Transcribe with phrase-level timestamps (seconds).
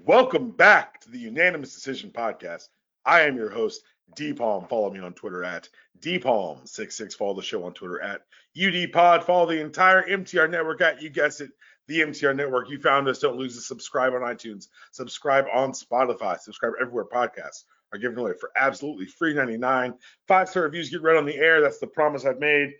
[0.00, 2.68] Welcome back to the Unanimous Decision Podcast.
[3.04, 3.82] I am your host,
[4.14, 4.68] D Palm.
[4.68, 7.14] Follow me on Twitter at DPalm66.
[7.14, 8.20] Follow the show on Twitter at
[8.56, 9.24] UDPod.
[9.24, 11.50] Follow the entire MTR network at, you guessed it,
[11.88, 12.70] the MTR network.
[12.70, 13.18] You found us.
[13.18, 13.62] Don't lose it.
[13.62, 14.68] Subscribe on iTunes.
[14.92, 16.38] Subscribe on Spotify.
[16.38, 19.94] Subscribe everywhere podcasts are given away for absolutely free 99.
[20.28, 21.60] Five star reviews get read on the air.
[21.60, 22.72] That's the promise I've made.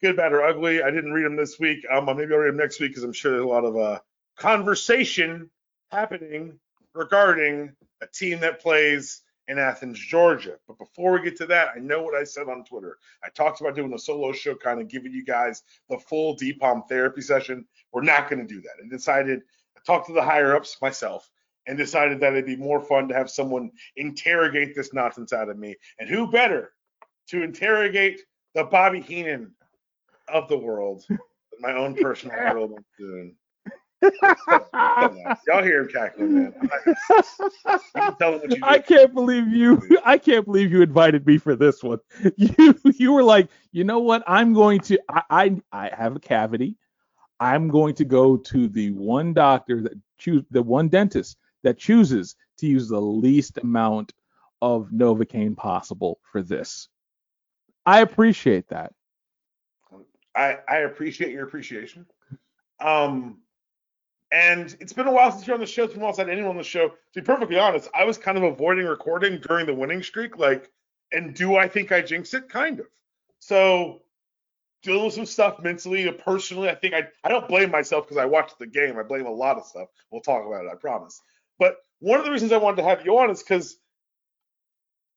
[0.00, 0.84] Good, bad, or ugly.
[0.84, 1.84] I didn't read them this week.
[1.90, 3.98] Um, maybe I'll read them next week because I'm sure there's a lot of uh,
[4.36, 5.50] conversation
[5.90, 6.58] happening
[6.94, 10.56] regarding a team that plays in Athens, Georgia.
[10.68, 12.98] But before we get to that, I know what I said on Twitter.
[13.24, 16.52] I talked about doing a solo show, kind of giving you guys the full D
[16.52, 17.66] Palm therapy session.
[17.92, 18.84] We're not going to do that.
[18.84, 19.40] I decided,
[19.76, 21.28] I talked to the higher ups myself
[21.66, 25.58] and decided that it'd be more fun to have someone interrogate this nonsense out of
[25.58, 25.76] me.
[25.98, 26.72] And who better
[27.28, 28.20] to interrogate
[28.54, 29.52] the Bobby Heenan
[30.28, 31.18] of the world than
[31.60, 33.34] my own personal Monsoon.
[34.02, 36.54] Y'all hear him cackling, man.
[38.62, 39.80] I can't believe you.
[40.04, 41.98] I can't believe you invited me for this one.
[42.36, 44.22] You you were like, you know what?
[44.26, 44.98] I'm going to.
[45.08, 46.76] I I, I have a cavity.
[47.38, 52.36] I'm going to go to the one doctor that choose the one dentist that chooses
[52.58, 54.12] to use the least amount
[54.62, 56.88] of Novocaine possible for this.
[57.86, 58.92] I appreciate that.
[60.34, 62.06] I I appreciate your appreciation.
[62.80, 63.38] Um,
[64.32, 65.84] and it's been a while since you're on the show.
[65.84, 66.88] It's been a while since anyone on the show.
[66.88, 70.38] To be perfectly honest, I was kind of avoiding recording during the winning streak.
[70.38, 70.70] Like,
[71.12, 72.48] and do I think I jinxed it?
[72.48, 72.86] Kind of.
[73.40, 74.02] So
[74.82, 78.26] dealing with some stuff mentally, personally, I think I I don't blame myself because I
[78.26, 78.98] watched the game.
[78.98, 79.88] I blame a lot of stuff.
[80.10, 81.20] We'll talk about it, I promise.
[81.58, 83.76] But one of the reasons I wanted to have you on is because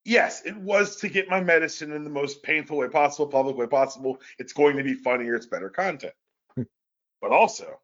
[0.06, 3.68] yes, it was to get my medicine in the most painful way possible, public way
[3.68, 4.20] possible.
[4.40, 6.14] It's going to be funnier, it's better content.
[6.56, 6.64] Hmm.
[7.22, 7.80] but also,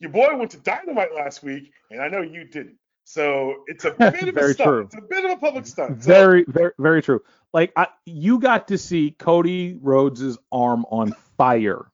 [0.00, 2.78] your boy went to Dynamite last week, and I know you didn't.
[3.04, 4.68] So it's a bit of a stunt.
[4.68, 4.82] True.
[4.82, 6.02] It's a bit of a public stunt.
[6.02, 7.22] So, very, very, very true.
[7.52, 11.90] Like I, you got to see Cody Rhodes' arm on fire.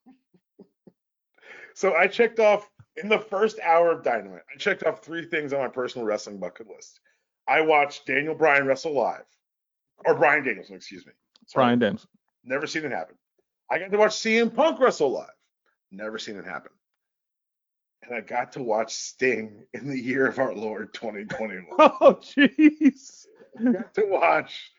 [1.74, 4.42] so I checked off in the first hour of Dynamite.
[4.52, 7.00] I checked off three things on my personal wrestling bucket list.
[7.46, 9.24] I watched Daniel Bryan wrestle live,
[10.04, 11.12] or Bryan Danielson, excuse me.
[11.46, 11.64] Sorry.
[11.64, 12.08] Bryan Danielson.
[12.44, 13.16] Never seen it happen.
[13.70, 15.28] I got to watch CM Punk wrestle live.
[15.92, 16.72] Never seen it happen
[18.06, 21.66] and I got to watch Sting in the year of our Lord 2021.
[21.78, 23.26] Oh, jeez.
[23.62, 24.72] Got to watch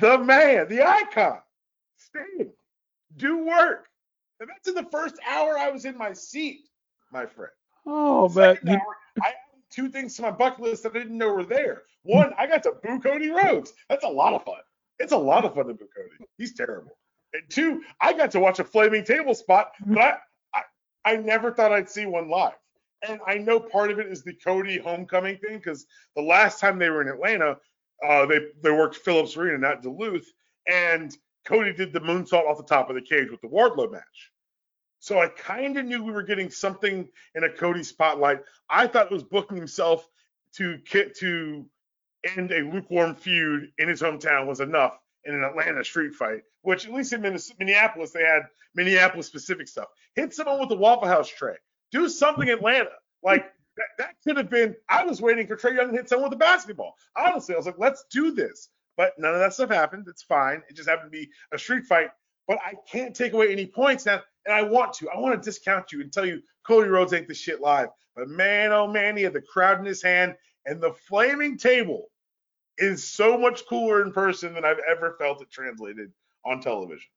[0.00, 1.38] the man, the icon,
[1.96, 2.50] Sting,
[3.16, 3.86] do work.
[4.40, 6.60] And that's in the first hour I was in my seat,
[7.12, 7.52] my friend.
[7.86, 8.58] Oh, man.
[9.22, 9.34] I added
[9.70, 11.82] two things to my bucket list that I didn't know were there.
[12.02, 13.72] One, I got to boo Cody Rhodes.
[13.88, 14.60] That's a lot of fun.
[14.98, 16.28] It's a lot of fun to boo Cody.
[16.36, 16.98] He's terrible.
[17.32, 20.14] And two, I got to watch a flaming table spot, but I,
[21.04, 22.54] I, I never thought I'd see one live
[23.06, 26.78] and I know part of it is the Cody homecoming thing because the last time
[26.78, 27.58] they were in Atlanta,
[28.06, 30.30] uh, they they worked Phillips Arena, not Duluth,
[30.68, 34.32] and Cody did the moonsault off the top of the cage with the Wardlow match.
[34.98, 38.40] So I kind of knew we were getting something in a Cody spotlight.
[38.68, 40.08] I thought it was booking himself
[40.54, 40.78] to
[41.20, 41.66] to
[42.36, 46.86] end a lukewarm feud in his hometown was enough in an Atlanta street fight, which
[46.86, 47.20] at least in
[47.58, 48.42] Minneapolis they had
[48.74, 49.86] Minneapolis specific stuff.
[50.14, 51.56] Hit someone with a Waffle House tray.
[51.96, 52.90] Do something Atlanta.
[53.22, 54.76] Like that, that could have been.
[54.86, 56.94] I was waiting for Trae Young to hit someone with a basketball.
[57.16, 58.68] Honestly, I was like, let's do this.
[58.98, 60.04] But none of that stuff happened.
[60.06, 60.62] It's fine.
[60.68, 62.10] It just happened to be a street fight.
[62.46, 65.08] But I can't take away any points now, and I want to.
[65.08, 67.88] I want to discount you and tell you Cody Rhodes ain't the shit live.
[68.14, 70.34] But man, oh man, he had the crowd in his hand,
[70.66, 72.08] and the flaming table
[72.76, 76.12] is so much cooler in person than I've ever felt it translated
[76.44, 77.08] on television.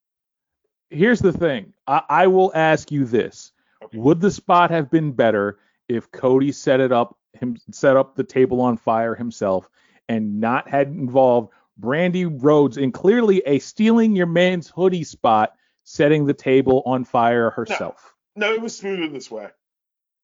[0.90, 1.74] Here's the thing.
[1.86, 3.52] I, I will ask you this:
[3.84, 3.98] okay.
[3.98, 8.24] Would the spot have been better if Cody set it up him set up the
[8.24, 9.70] table on fire himself
[10.08, 15.54] and not had involved Brandi Rhodes in clearly a stealing your man's hoodie spot,
[15.84, 18.14] setting the table on fire herself.
[18.36, 19.48] No, no it was smoother this way.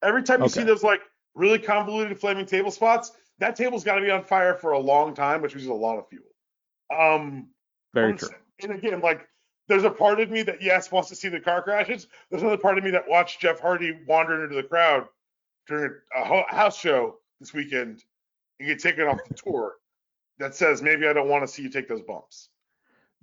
[0.04, 0.54] Every time you okay.
[0.54, 1.02] see those like
[1.34, 5.14] really convoluted flaming table spots, that table's got to be on fire for a long
[5.14, 6.24] time, which uses a lot of fuel.
[6.94, 7.50] Um,
[7.94, 8.30] very true.
[8.62, 9.28] And again, like
[9.68, 12.08] there's a part of me that yes wants to see the car crashes.
[12.30, 15.08] There's another part of me that watched Jeff Hardy wander into the crowd
[15.68, 18.04] during a house show this weekend
[18.60, 19.76] and get taken off the tour
[20.38, 22.50] that says maybe I don't want to see you take those bumps.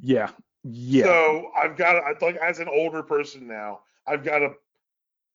[0.00, 0.30] Yeah.
[0.64, 1.04] Yeah.
[1.04, 4.52] So I've got to, like, as an older person now, I've got to.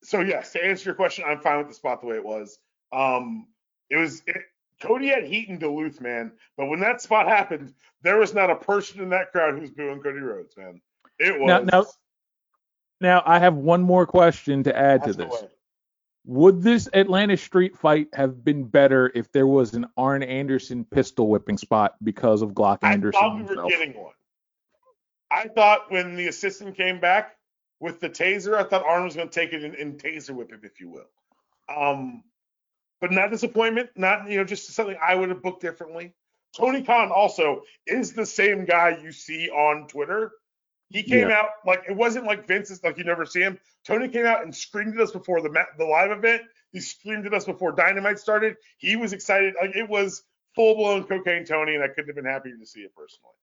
[0.04, 2.60] So, yes, to answer your question, I'm fine with the spot the way it was.
[2.92, 3.48] Um,
[3.90, 4.38] it was, it,
[4.82, 6.32] Cody had heat in Duluth, man.
[6.56, 7.74] But when that spot happened,
[8.04, 10.82] there was not a person in that crowd who was booing Cody Rhodes, man.
[11.20, 11.48] It was.
[11.48, 11.86] Now, now,
[13.02, 15.34] now I have one more question to add to this.
[16.26, 21.30] Would this Atlanta street fight have been better if there was an Arn Anderson pistol
[21.30, 23.18] whipping spot because of Glock Anderson?
[23.18, 23.70] I thought we were himself?
[23.70, 24.14] getting one.
[25.32, 27.38] I thought when the assistant came back
[27.80, 30.52] with the taser, I thought Arn was going to take it and, and taser whip
[30.52, 31.06] him, if you will.
[31.74, 32.24] Um,
[33.00, 36.14] but not disappointment, not you know just something I would have booked differently.
[36.56, 40.32] Tony Khan also is the same guy you see on Twitter.
[40.90, 41.40] He came Yeah.
[41.40, 43.60] out like it wasn't like Vince is like you never see him.
[43.86, 46.44] Tony came out and screamed at us before the the live event.
[46.72, 48.56] He screamed at us before Dynamite started.
[48.78, 49.56] He was excited.
[49.60, 50.24] Like it was
[50.56, 53.34] full blown cocaine Tony, and I couldn't have been happier to see it personally.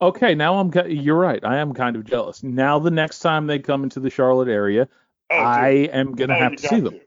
[0.00, 0.72] Okay, now I'm.
[0.88, 1.44] You're right.
[1.44, 2.42] I am kind of jealous.
[2.42, 4.88] Now the next time they come into the Charlotte area,
[5.30, 5.36] Oh.
[5.36, 7.00] I am gonna Oh, have to see them,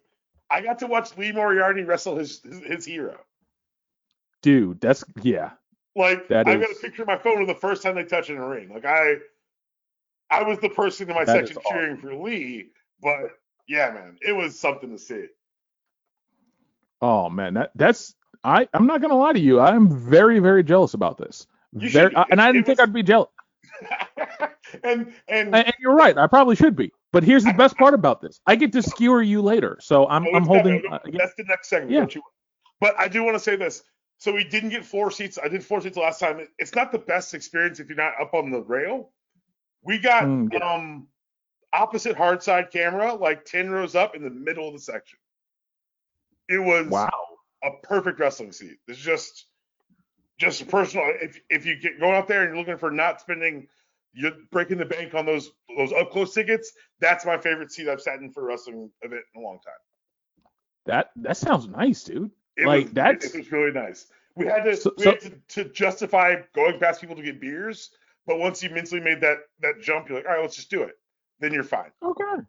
[0.50, 3.18] I got to watch Lee Moriarty wrestle his his, his hero.
[4.42, 4.82] dude.
[4.82, 5.52] That's yeah.
[5.96, 8.04] Like That I got is- a picture of my phone of the first time they
[8.06, 8.70] touch in a ring.
[8.74, 9.16] Like I,
[10.30, 11.72] I was the person in my section is awesome.
[11.78, 12.68] cheering for Lee,
[13.02, 13.32] but
[13.68, 15.26] yeah, man, it was something to see.
[17.02, 18.16] Oh man, that that's.
[18.44, 19.60] I I'm not gonna lie to you.
[19.60, 21.46] I'm very very jealous about this.
[21.74, 23.30] Very, uh, and I didn't think was- I'd be jealous.
[24.84, 26.18] and and And, and you're right.
[26.18, 26.92] I probably should be.
[27.12, 28.40] But here's the best part about this.
[28.48, 29.78] I get to skewer you later.
[29.82, 30.82] So I'm Oh, I'm holding.
[30.90, 32.16] that- uh, that's the next segment.
[32.16, 32.22] Yeah.
[32.80, 33.84] But I do want to say this.
[34.22, 35.40] So we didn't get floor seats.
[35.44, 36.48] I did floor seats last time.
[36.60, 39.12] It's not the best experience if you're not up on the rail.
[39.84, 41.08] We got Mm, um
[41.74, 45.18] opposite hard side camera, like ten rows up in the middle of the section.
[46.48, 47.10] It was Wow.
[47.64, 48.78] a perfect wrestling seat.
[48.88, 49.48] It's just
[50.38, 51.08] just personal.
[51.20, 53.68] If if you get going out there and you're looking for not spending,
[54.14, 56.74] you're breaking the bank on those those up close tickets.
[57.00, 59.74] That's my favorite seat I've sat in for a wrestling event in a long time.
[60.86, 62.30] That that sounds nice, dude.
[62.58, 64.08] It Like, was, that's- it was really nice.
[64.36, 65.30] We had to So- we so- had to,
[65.64, 67.92] to justify going past people to get beers,
[68.26, 70.84] but once you mentally made that that jump, you're like, all right, let's just do
[70.84, 70.98] it.
[71.40, 71.92] Then you're fine.
[72.04, 72.42] Okay.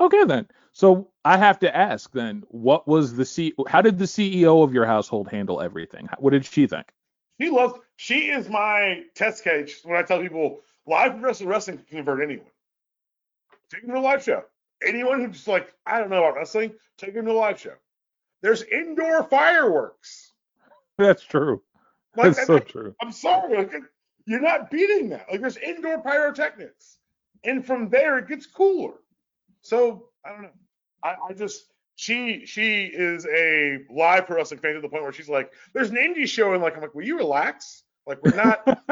[0.00, 0.48] Okay then.
[0.72, 3.52] So I have to ask then, what was the C?
[3.68, 6.08] How did the CEO of your household handle everything?
[6.18, 6.86] What did she think?
[7.40, 7.74] She loves.
[7.96, 12.46] She is my test case when I tell people live professional wrestling can convert anyone.
[13.70, 14.44] Take them to a live show.
[14.86, 17.74] Anyone who's like, I don't know about wrestling, take them to a live show.
[18.42, 20.32] There's indoor fireworks.
[20.98, 21.62] That's true.
[22.16, 22.94] Like, That's so true.
[23.00, 23.72] I'm sorry, like,
[24.26, 25.26] you're not beating that.
[25.30, 26.98] Like there's indoor pyrotechnics,
[27.44, 28.94] and from there it gets cooler.
[29.62, 30.50] So I don't know.
[31.02, 31.64] I, I just
[31.96, 35.90] she she is a live pro wrestling fan to the point where she's like, there's
[35.90, 37.82] an indie show, and like I'm like, will you relax?
[38.06, 38.62] Like we're not.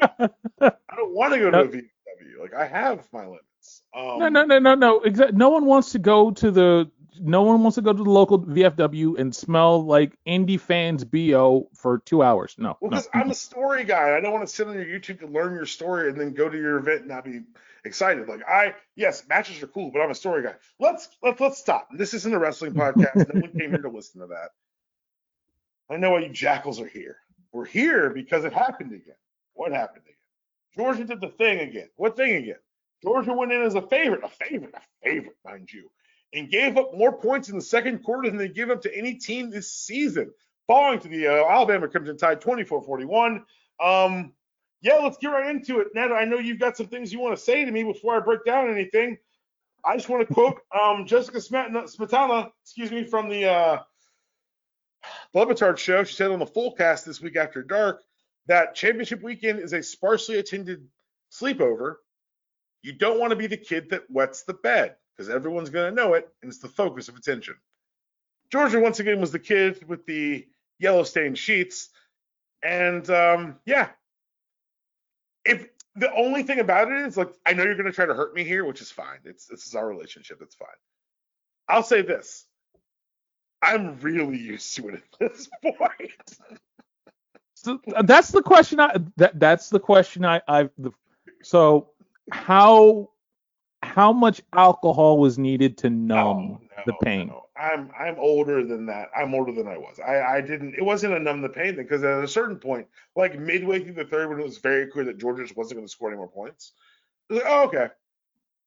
[0.60, 2.40] I don't want to go to a VFW.
[2.40, 3.82] Like I have my limits.
[3.96, 5.00] Um, no, no, no, no, no.
[5.00, 6.90] Exa- no one wants to go to the.
[7.20, 11.69] No one wants to go to the local VFW and smell like indie fans bo
[11.75, 12.55] for two hours.
[12.59, 12.97] No, Well, no.
[12.97, 14.17] because I'm a story guy.
[14.17, 16.49] I don't want to sit on your YouTube to learn your story and then go
[16.49, 17.41] to your event and not be
[17.85, 18.29] excited.
[18.29, 20.55] Like I, yes, matches are cool, but I'm a story guy.
[20.79, 21.88] Let's let's let's stop.
[21.93, 23.32] This isn't a wrestling podcast.
[23.35, 24.50] no one came here to listen to that.
[25.91, 27.17] I know why you jackals are here.
[27.53, 29.17] We're here because it happened again.
[29.55, 30.15] What happened again?
[30.76, 31.88] Georgia did the thing again.
[31.97, 32.59] What thing again?
[33.03, 35.91] Georgia went in as a favorite, a favorite, a favorite, mind you,
[36.34, 39.14] and gave up more points in the second quarter than they give up to any
[39.14, 40.30] team this season,
[40.66, 43.42] falling to the uh, Alabama Crimson Tide 24-41.
[43.82, 44.32] Um,
[44.80, 45.88] yeah, let's get right into it.
[45.94, 48.20] Ned, I know you've got some things you want to say to me before I
[48.20, 49.19] break down anything.
[49.84, 53.78] I just want to quote um, Jessica Smet- Smetana, excuse me, from the uh,
[55.34, 56.04] LeBatard show.
[56.04, 58.03] She said on the full cast this week after dark
[58.48, 60.86] that championship weekend is a sparsely attended
[61.31, 61.96] sleepover.
[62.82, 66.03] You don't want to be the kid that wets the bed because everyone's going to
[66.03, 67.56] know it and it's the focus of attention.
[68.53, 70.46] Georgia, once again, was the kid with the
[70.81, 71.91] yellow stained sheets.
[72.63, 73.91] And um, yeah,
[75.44, 78.15] if the only thing about it is like, I know you're going to try to
[78.15, 79.20] hurt me here, which is fine.
[79.25, 80.41] It's this is our relationship.
[80.43, 80.69] It's fine.
[81.69, 82.46] I'll say this.
[83.63, 86.39] I'm really used to it at this point.
[87.55, 88.81] So uh, that's the question.
[88.81, 90.43] I that that's the question I
[90.79, 90.93] the,
[91.43, 91.91] so
[92.31, 93.10] how
[93.88, 97.28] how much alcohol was needed to numb No, no, the pain?
[97.28, 97.44] no.
[97.56, 99.08] I'm I'm older than that.
[99.16, 99.98] I'm older than I was.
[99.98, 100.74] I I didn't.
[100.74, 103.94] It wasn't a numb the pain thing because at a certain point, like midway through
[103.94, 106.16] the third, when it was very clear that Georgia just wasn't going to score any
[106.16, 106.72] more points,
[107.28, 107.88] like, oh okay.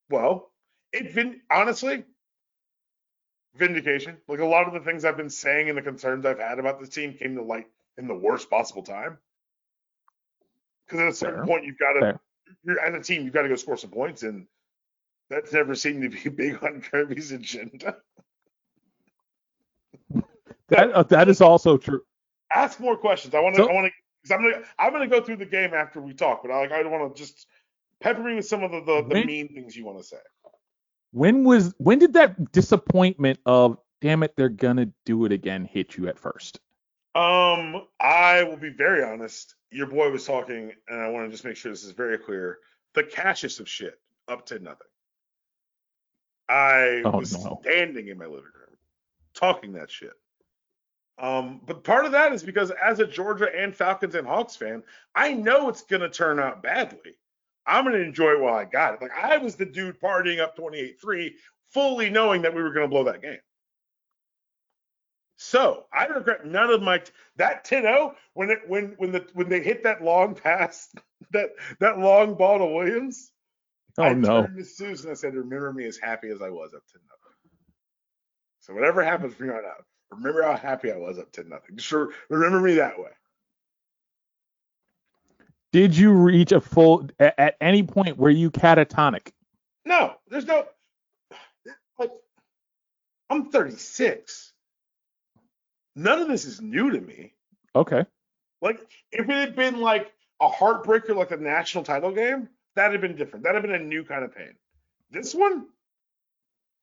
[0.09, 0.51] Well,
[0.91, 2.03] it been honestly
[3.55, 4.17] vindication.
[4.27, 6.79] Like a lot of the things I've been saying and the concerns I've had about
[6.79, 9.17] this team came to light in the worst possible time.
[10.85, 11.45] Because at a certain Fair.
[11.45, 12.19] point, you've got to,
[12.63, 14.47] you're as a team, you've got to go score some points, and
[15.31, 17.97] that's never seemed to be big on Kirby's agenda.
[20.67, 22.01] That uh, that is also true.
[22.53, 23.33] Ask more questions.
[23.33, 23.63] I want to.
[23.63, 23.91] So- I want to.
[24.23, 24.65] Because I'm gonna.
[24.77, 26.71] I'm gonna go through the game after we talk, but I like.
[26.71, 27.47] I want to just
[27.99, 30.17] pepper me with some of the the, the When- mean things you want to say.
[31.11, 35.97] When was when did that disappointment of damn it, they're gonna do it again, hit
[35.97, 36.59] you at first?
[37.15, 39.55] Um, I will be very honest.
[39.71, 42.59] Your boy was talking, and I want to just make sure this is very clear.
[42.93, 44.87] The Cassius of shit, up to nothing.
[46.49, 47.59] I Oh, was no.
[47.61, 48.77] standing in my living room
[49.33, 50.13] talking that shit.
[51.17, 54.83] Um, but part of that is because as a Georgia and Falcons and Hawks fan,
[55.13, 57.15] I know it's gonna turn out badly.
[57.65, 59.01] I'm gonna enjoy it while I got it.
[59.01, 61.33] Like I was the dude partying up 28-3,
[61.69, 63.39] fully knowing that we were gonna blow that game.
[65.37, 67.01] So I regret none of my
[67.37, 70.89] that 10-0 when it when when the when they hit that long pass,
[71.31, 73.31] that that long ball to Williams.
[73.97, 74.43] Oh I no.
[74.43, 76.97] turned to Susan and I said, "Remember me as happy as I was up to
[76.97, 77.31] nothing."
[78.59, 81.75] So whatever happens from here on out, remember how happy I was up to nothing.
[81.77, 81.91] Just
[82.29, 83.09] remember me that way.
[85.71, 89.31] Did you reach a full at, at any point were you catatonic?
[89.85, 90.65] No, there's no
[91.97, 92.11] like
[93.29, 94.53] I'm 36.
[95.95, 97.33] None of this is new to me.
[97.75, 98.05] Okay.
[98.61, 98.79] Like
[99.11, 103.15] if it had been like a heartbreaker like a national title game, that'd have been
[103.15, 103.43] different.
[103.43, 104.53] That'd have been a new kind of pain.
[105.09, 105.67] This one,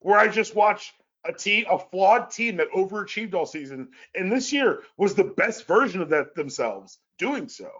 [0.00, 0.92] where I just watched
[1.24, 5.66] a team, a flawed team that overachieved all season, and this year was the best
[5.66, 7.70] version of that themselves doing so.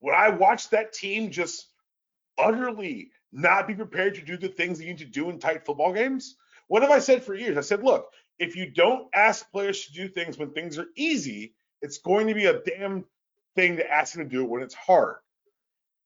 [0.00, 1.66] When I watched that team just
[2.36, 5.64] utterly not be prepared to do the things that you need to do in tight
[5.64, 6.36] football games,
[6.68, 7.56] what have I said for years?
[7.56, 11.54] I said, look, if you don't ask players to do things when things are easy,
[11.82, 13.04] it's going to be a damn
[13.54, 15.16] thing to ask them to do when it's hard.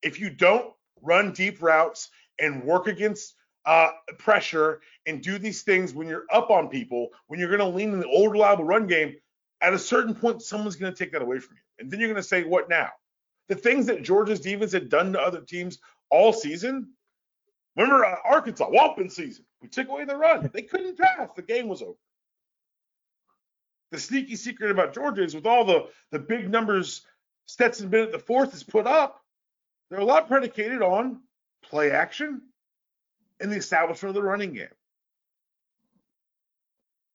[0.02, 0.72] If you don't
[1.02, 6.50] run deep routes and work against uh, pressure and do these things when you're up
[6.50, 9.14] on people, when you're going to lean in the old reliable run game,
[9.60, 11.62] at a certain point, someone's going to take that away from you.
[11.78, 12.90] And then you're going to say, what now?
[13.48, 15.78] The things that Georgia's defense had done to other teams
[16.10, 16.90] all season.
[17.76, 19.44] Remember uh, Arkansas, Wampin season.
[19.60, 20.50] We took away the run.
[20.52, 21.28] They couldn't pass.
[21.36, 21.94] The game was over.
[23.92, 27.02] The sneaky secret about Georgia is with all the, the big numbers
[27.46, 29.21] Stetson Bennett the fourth has put up,
[29.92, 31.20] they're a lot predicated on
[31.62, 32.40] play action
[33.40, 34.66] and the establishment of the running game.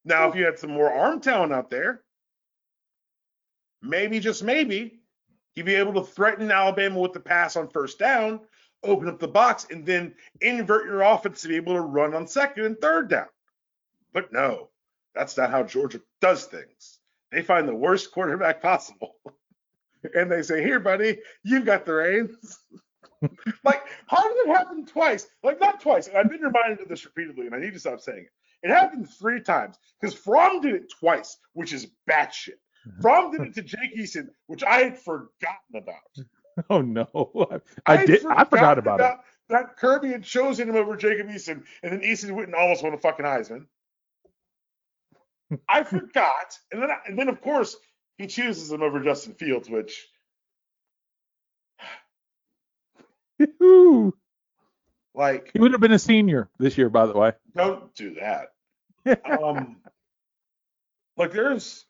[0.05, 2.01] Now, if you had some more arm talent out there,
[3.81, 4.99] maybe just maybe
[5.55, 8.41] you'd be able to threaten Alabama with the pass on first down,
[8.83, 12.27] open up the box, and then invert your offense to be able to run on
[12.27, 13.27] second and third down.
[14.13, 14.69] But no,
[15.15, 16.99] that's not how Georgia does things.
[17.31, 19.15] They find the worst quarterback possible.
[20.15, 22.59] And they say, Here, buddy, you've got the reins.
[23.63, 25.27] like, how did it happen twice?
[25.43, 26.07] Like, not twice.
[26.07, 28.31] And I've been reminded of this repeatedly, and I need to stop saying it.
[28.63, 32.59] It happened three times because Fromm did it twice, which is batshit.
[33.01, 35.95] Fromm did it to Jake Eason, which I had forgotten about.
[36.71, 37.05] Oh no.
[37.85, 39.17] I, I did I forgot about, it.
[39.49, 42.95] That Kirby had chosen him over Jacob Eason, and then Eason went and almost won
[42.95, 43.67] a fucking Heisman.
[45.69, 47.75] I forgot, and then and then of course
[48.17, 50.07] he chooses him over Justin Fields, which
[55.13, 57.33] like He would have been a senior this year, by the way.
[57.55, 58.49] don't do that.
[59.25, 59.77] Um,
[61.15, 61.85] like there's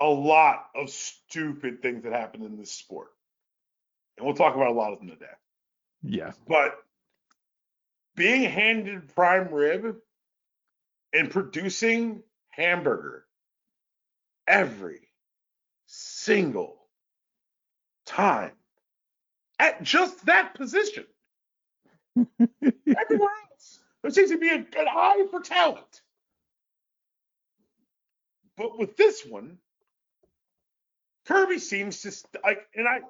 [0.00, 3.08] a lot of stupid things that happen in this sport,
[4.16, 5.26] and we'll talk about a lot of them today.
[6.02, 6.36] Yes.
[6.48, 6.76] But
[8.16, 9.96] being handed prime rib
[11.12, 13.24] and producing hamburger
[14.48, 15.07] every
[16.28, 16.76] single
[18.04, 18.52] time
[19.58, 21.06] at just that position.
[22.40, 26.02] Everywhere else, there seems to be a, an eye for talent.
[28.58, 29.56] But with this one,
[31.26, 33.00] Kirby seems to st- like, and I,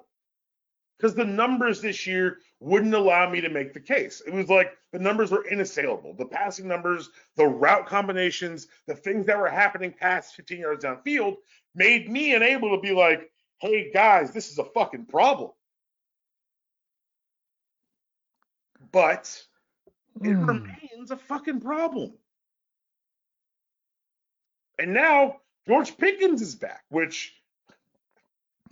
[0.97, 4.21] because the numbers this year wouldn't allow me to make the case.
[4.25, 6.17] It was like the numbers were inassailable.
[6.17, 11.37] The passing numbers, the route combinations, the things that were happening past 15 yards downfield
[11.75, 15.51] made me unable to be like, hey guys, this is a fucking problem.
[18.91, 19.43] But
[20.23, 20.47] it Mm.
[20.47, 22.13] remains a fucking problem.
[24.79, 27.35] And now George Pickens is back, which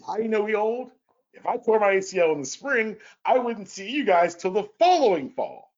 [0.07, 0.91] I know he old.
[1.33, 4.63] If I tore my ACL in the spring, I wouldn't see you guys till the
[4.79, 5.71] following fall.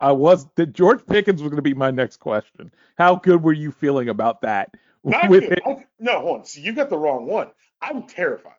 [0.00, 2.72] I was that George Pickens was going to be my next question.
[2.98, 4.74] How good were you feeling about that?
[5.04, 5.52] Not With good.
[5.52, 5.64] it,
[6.00, 6.44] no, hold on.
[6.46, 7.48] See, you got the wrong one.
[7.82, 8.52] I'm terrified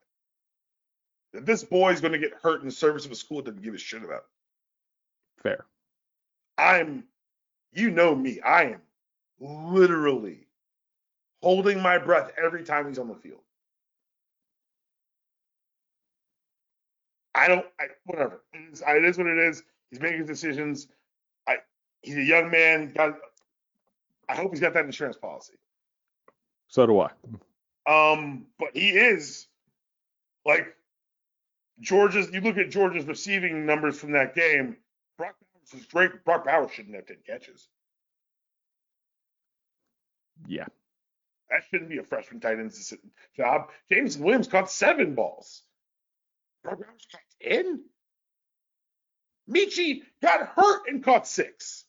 [1.33, 3.45] that this boy is going to get hurt in the service of a school that
[3.51, 4.17] doesn't give a shit about.
[4.19, 4.23] It.
[5.43, 5.65] fair.
[6.57, 7.05] I'm,
[7.73, 8.81] you know me, I am
[9.39, 10.47] literally
[11.43, 13.41] holding my breath every time he's on the field.
[17.35, 18.43] I don't, I, whatever.
[18.53, 19.63] It is, it is what it is.
[19.91, 20.87] He's making his decisions.
[21.47, 21.57] I,
[22.01, 22.93] he's a young man.
[22.93, 23.15] Got,
[24.29, 25.53] I hope he's got that insurance policy.
[26.73, 27.11] So do I.
[27.87, 29.45] Um, but he is
[30.43, 30.75] like
[31.79, 32.31] Georgia's.
[32.33, 34.77] You look at Georgia's receiving numbers from that game.
[35.19, 36.25] Brock Bowers is great.
[36.25, 37.67] Brock Bowers shouldn't have ten catches.
[40.47, 40.65] Yeah.
[41.51, 42.91] That shouldn't be a freshman tight end's
[43.37, 43.69] job.
[43.91, 45.61] James Williams caught seven balls.
[46.63, 47.83] Brock Bowers caught ten.
[49.47, 51.85] Metchie got hurt and caught six.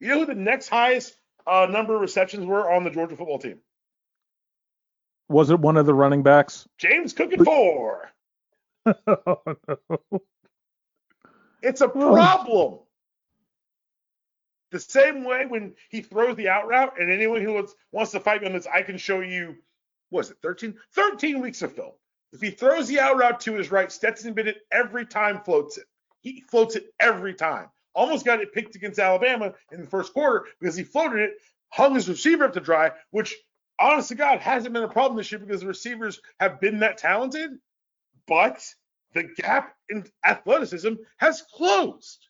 [0.00, 3.38] You know who the next highest uh, number of receptions were on the Georgia football
[3.38, 3.58] team?
[5.28, 6.66] Was it one of the running backs?
[6.78, 8.10] James Cook and four.
[8.86, 8.94] oh,
[9.68, 10.22] no.
[11.62, 12.80] It's a problem.
[14.72, 18.20] The same way when he throws the out route, and anyone who wants, wants to
[18.20, 19.56] fight me on this, I can show you,
[20.10, 20.74] what is it, 13?
[20.94, 21.92] 13 weeks of film.
[22.32, 25.84] If he throws the out route to his right, Stetson Bennett every time floats it.
[26.22, 27.68] He floats it every time.
[27.94, 31.32] Almost got it picked against Alabama in the first quarter because he floated it,
[31.68, 33.34] hung his receiver up to dry, which,
[33.78, 36.98] honest to God, hasn't been a problem this year because the receivers have been that
[36.98, 37.50] talented.
[38.26, 38.64] But
[39.14, 42.26] the gap in athleticism has closed.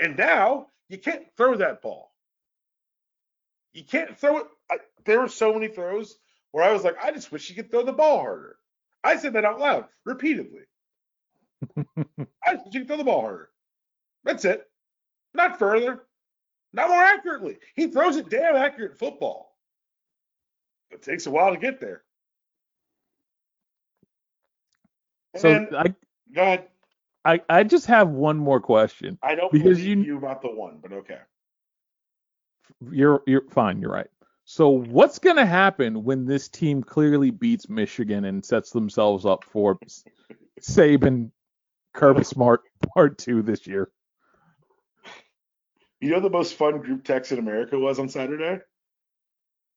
[0.00, 2.10] And now you can't throw that ball.
[3.72, 4.46] You can't throw it.
[4.70, 6.16] I, there were so many throws
[6.52, 8.56] where I was like, I just wish you could throw the ball harder.
[9.04, 10.62] I said that out loud repeatedly.
[11.78, 13.50] I just wish you could throw the ball harder.
[14.24, 14.69] That's it.
[15.34, 16.04] Not further.
[16.72, 17.58] Not more accurately.
[17.74, 19.56] He throws it damn accurate football.
[20.90, 22.02] It takes a while to get there.
[25.36, 25.94] so I,
[26.34, 26.68] go ahead.
[27.24, 29.18] I I just have one more question.
[29.22, 31.18] I don't Because believe you- you about the one, but okay.
[32.90, 33.80] You're you're fine.
[33.80, 34.08] You're right.
[34.44, 39.78] So what's gonna happen when this team clearly beats Michigan and sets themselves up for
[40.60, 41.30] Saban,
[41.94, 42.62] Kirby Smart
[42.94, 43.90] part two this year?
[46.00, 48.62] You know the most fun group text in America was on Saturday?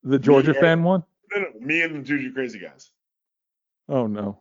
[0.03, 0.61] The Georgia Yeah.
[0.61, 1.03] fan one?
[1.33, 2.91] No, no, me and the Juju Crazy guys.
[3.89, 4.39] Oh no.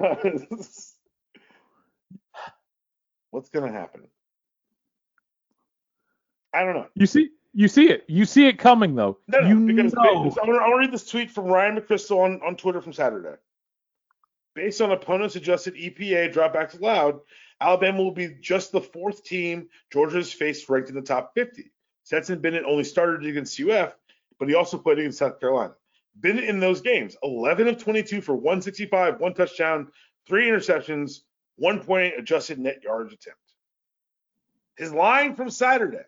[3.30, 4.08] What's gonna happen?
[6.52, 6.86] I don't know.
[6.94, 8.04] You see you see it.
[8.08, 9.18] You see it coming though.
[9.28, 10.02] No, no, you because know.
[10.02, 13.36] I'm gonna, I'm gonna read this tweet from Ryan McChrystal on, on Twitter from Saturday.
[14.54, 17.20] Based on opponents adjusted EPA dropbacks allowed,
[17.60, 21.70] Alabama will be just the fourth team Georgia has faced ranked in the top 50.
[22.04, 23.94] Stetson Bennett only started against UF,
[24.38, 25.74] but he also played against South Carolina.
[26.14, 29.88] Bennett in those games, 11 of 22 for 165, one touchdown,
[30.26, 31.20] three interceptions,
[31.56, 33.40] one point adjusted net yards attempt.
[34.76, 36.04] His line from Saturday,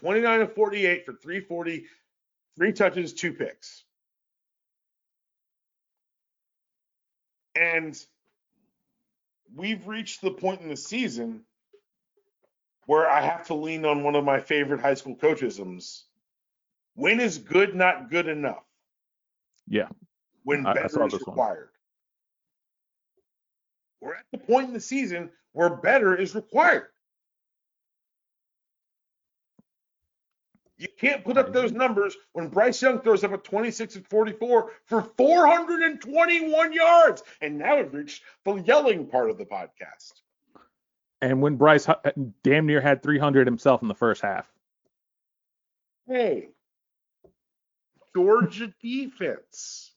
[0.00, 1.84] 29 of 48 for 340,
[2.56, 3.84] three touches, two picks.
[7.54, 7.98] And
[9.54, 11.44] we've reached the point in the season
[12.86, 16.02] where I have to lean on one of my favorite high school coachisms.
[16.94, 18.64] When is good not good enough?
[19.68, 19.88] Yeah.
[20.42, 21.34] When I- I better saw is this one.
[21.34, 21.70] required.
[24.00, 26.88] We're at the point in the season where better is required.
[30.80, 34.72] You can't put up those numbers when Bryce Young throws up a 26 and 44
[34.86, 37.22] for 421 yards.
[37.42, 40.14] And now we've reached the yelling part of the podcast.
[41.20, 41.86] And when Bryce
[42.42, 44.50] damn near had 300 himself in the first half.
[46.08, 46.48] Hey,
[48.16, 49.92] Georgia defense.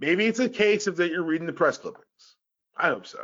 [0.00, 2.04] Maybe it's a case of that you're reading the press clippings.
[2.76, 3.20] I hope so.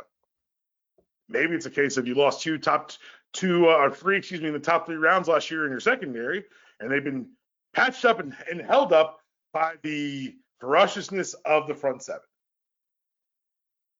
[1.27, 2.91] Maybe it's a case of you lost two top
[3.35, 5.79] two uh, or three, excuse me, in the top three rounds last year in your
[5.79, 6.45] secondary,
[6.79, 7.27] and they've been
[7.73, 9.19] patched up and, and held up
[9.53, 12.21] by the ferociousness of the front seven.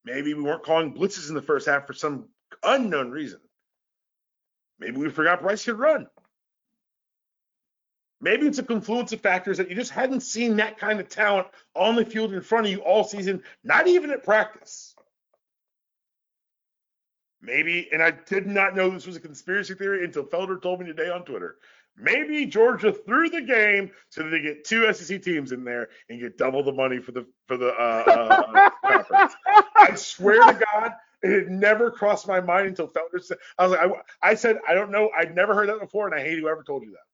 [0.06, 2.30] Maybe we weren't calling blitzes in the first half for some
[2.64, 3.40] unknown reason.
[4.80, 6.08] Maybe we forgot Bryce could run.
[8.22, 11.48] Maybe it's a confluence of factors that you just hadn't seen that kind of talent
[11.76, 14.95] on the field in front of you all season, not even at practice.
[17.46, 20.86] Maybe, and I did not know this was a conspiracy theory until Felder told me
[20.88, 21.58] today on Twitter.
[21.98, 26.20] Maybe Georgia threw the game so that they get two SEC teams in there and
[26.20, 29.38] get double the money for the for the uh, uh, conference.
[29.80, 33.38] I swear to God, it had never crossed my mind until Felder said.
[33.58, 33.90] I was like,
[34.22, 36.64] I, I said, I don't know, I'd never heard that before, and I hate whoever
[36.64, 37.06] told you that.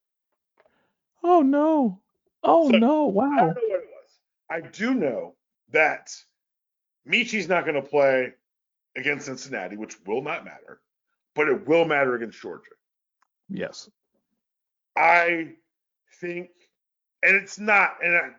[1.23, 2.01] Oh no.
[2.43, 3.05] Oh So, no.
[3.05, 3.37] I Wow.
[3.41, 4.19] don't know what it was.
[4.49, 5.35] I do know
[5.71, 6.11] that
[7.05, 8.33] Metchie's not going to play
[8.95, 10.81] against Cincinnati, which will not matter,
[11.35, 12.71] but it will matter against Georgia.
[13.49, 13.89] Yes.
[14.97, 15.53] I
[16.19, 16.49] think,
[17.23, 18.29] and it's not, and I,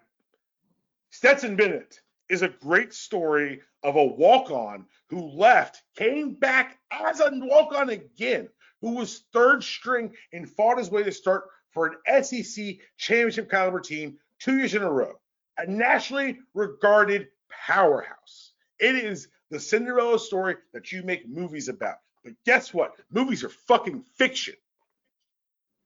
[1.11, 7.31] Stetson Bennett is a great story of a walk-on who left, came back as a
[7.33, 8.49] walk-on again,
[8.81, 13.81] who was third string and fought his way to start for an SEC championship caliber
[13.81, 15.12] team two years in a row.
[15.59, 18.53] A nationally regarded powerhouse.
[18.79, 21.97] It is the Cinderella story that you make movies about.
[22.25, 22.97] But guess what?
[23.11, 24.55] Movies are fucking fiction.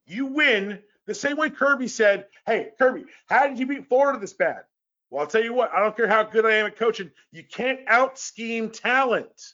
[0.07, 4.33] You win the same way Kirby said, Hey, Kirby, how did you beat Florida this
[4.33, 4.62] bad?
[5.11, 7.42] Well, I'll tell you what, I don't care how good I am at coaching, you
[7.42, 9.52] can't out scheme talent.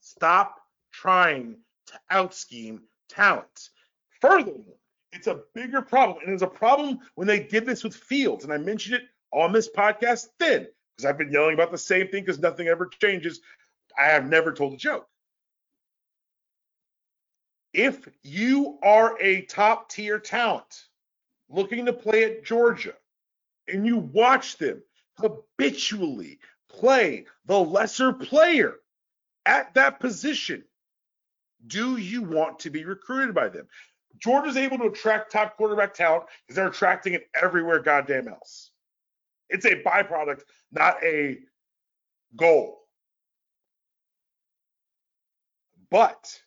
[0.00, 0.60] Stop
[0.92, 3.70] trying to out scheme talent.
[4.20, 4.76] Furthermore,
[5.12, 8.44] it's a bigger problem, and it's a problem when they did this with Fields.
[8.44, 12.08] And I mentioned it on this podcast then, because I've been yelling about the same
[12.08, 13.40] thing because nothing ever changes.
[13.96, 15.06] I have never told a joke.
[17.72, 20.86] If you are a top tier talent
[21.48, 22.94] looking to play at Georgia,
[23.68, 24.82] and you watch them
[25.18, 28.76] habitually play the lesser player
[29.46, 30.64] at that position,
[31.66, 33.68] do you want to be recruited by them?
[34.18, 38.70] Georgia's able to attract top quarterback talent because they're attracting it everywhere goddamn else.
[39.48, 41.38] It's a byproduct, not a
[42.36, 42.80] goal.
[45.90, 46.40] But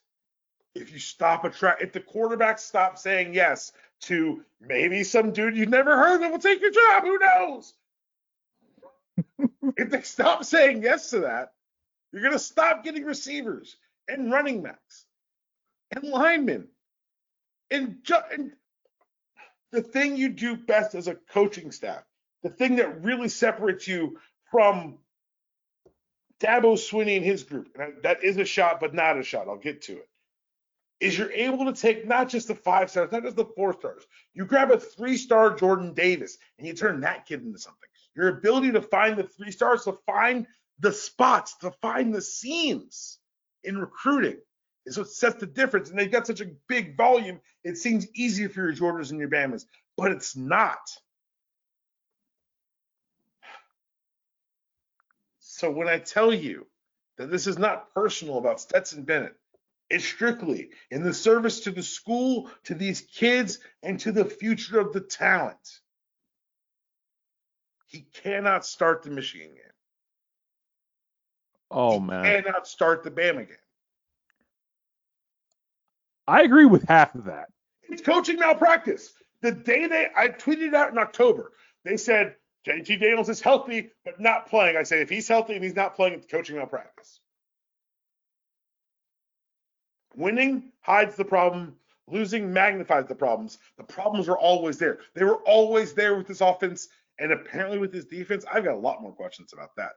[0.75, 5.69] if you stop attract, if the quarterback stops saying yes to maybe some dude you've
[5.69, 7.73] never heard of will take your job, who knows?
[9.77, 11.53] if they stop saying yes to that,
[12.11, 13.75] you're gonna stop getting receivers
[14.07, 15.05] and running backs
[15.95, 16.67] and linemen
[17.69, 18.51] and, ju- and
[19.71, 22.03] the thing you do best as a coaching staff,
[22.43, 24.97] the thing that really separates you from
[26.39, 29.47] Dabo Swinney and his group, and that is a shot, but not a shot.
[29.47, 30.07] I'll get to it
[31.01, 34.05] is you're able to take not just the five stars, not just the four stars.
[34.35, 37.89] You grab a three star Jordan Davis and you turn that kid into something.
[38.15, 40.45] Your ability to find the three stars, to find
[40.79, 43.17] the spots, to find the seams
[43.63, 44.37] in recruiting
[44.85, 45.89] is what sets the difference.
[45.89, 49.29] And they've got such a big volume, it seems easier for your Jordans and your
[49.29, 49.65] Bamas,
[49.97, 50.79] but it's not.
[55.61, 56.65] So when I tell you
[57.19, 59.35] that this is not personal about Stetson Bennett,
[59.91, 64.79] it's strictly in the service to the school, to these kids, and to the future
[64.79, 65.79] of the talent.
[67.85, 69.63] He cannot start the Michigan game.
[71.69, 72.25] Oh man.
[72.25, 72.43] he man.
[72.43, 73.57] Cannot start the Bama game.
[76.27, 77.49] I agree with half of that.
[77.83, 79.13] It's coaching malpractice.
[79.41, 81.51] The day they I tweeted out in October,
[81.85, 82.33] they said
[82.67, 84.77] JT Daniels is healthy but not playing.
[84.77, 87.19] I say if he's healthy and he's not playing, it's coaching malpractice.
[90.15, 91.75] Winning hides the problem.
[92.07, 93.57] Losing magnifies the problems.
[93.77, 94.99] The problems are always there.
[95.13, 98.43] They were always there with this offense, and apparently with this defense.
[98.51, 99.93] I've got a lot more questions about that.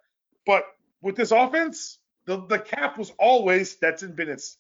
[0.47, 0.65] But
[1.03, 4.59] with this offense, the, the cap was always Stetson Bennett's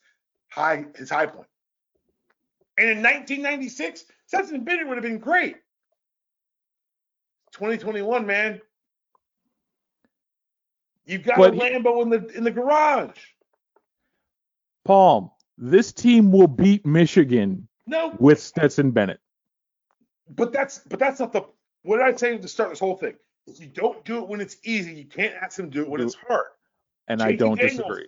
[0.48, 1.46] high his high point.
[2.76, 5.56] And in 1996, Stetson Bennett would have been great.
[7.54, 8.60] 2021, man.
[11.06, 13.18] You've got But a Lambo in the in the garage.
[14.84, 19.20] Palm, this team will beat Michigan No, with Stetson Bennett.
[20.28, 21.42] but that's but that's not the
[21.82, 23.14] what did I say to start this whole thing?
[23.46, 25.90] If you don't do it when it's easy, you can't ask them to do it
[25.90, 26.46] when it's hard.
[27.08, 28.06] And I don't Daniels- disagree.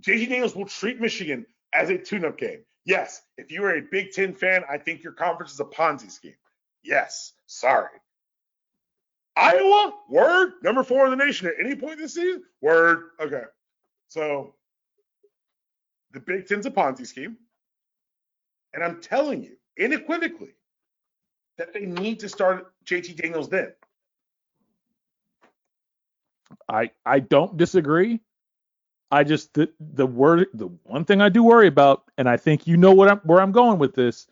[0.00, 2.64] JT Daniels will treat Michigan as a tune-up game.
[2.86, 6.10] Yes, if you are a Big Ten fan, I think your conference is a Ponzi
[6.10, 6.34] scheme.
[6.82, 7.90] Yes, sorry.
[9.36, 13.10] Iowa, word, number four in the nation at any point this season, word.
[13.20, 13.44] Okay,
[14.08, 14.54] so
[16.12, 17.36] the Big Ten's a Ponzi scheme,
[18.74, 20.54] and I'm telling you unequivocally
[21.58, 23.72] that they need to start JT Daniels then.
[26.68, 28.20] I I don't disagree.
[29.10, 32.66] I just the the word the one thing I do worry about, and I think
[32.66, 34.26] you know what I'm where I'm going with this.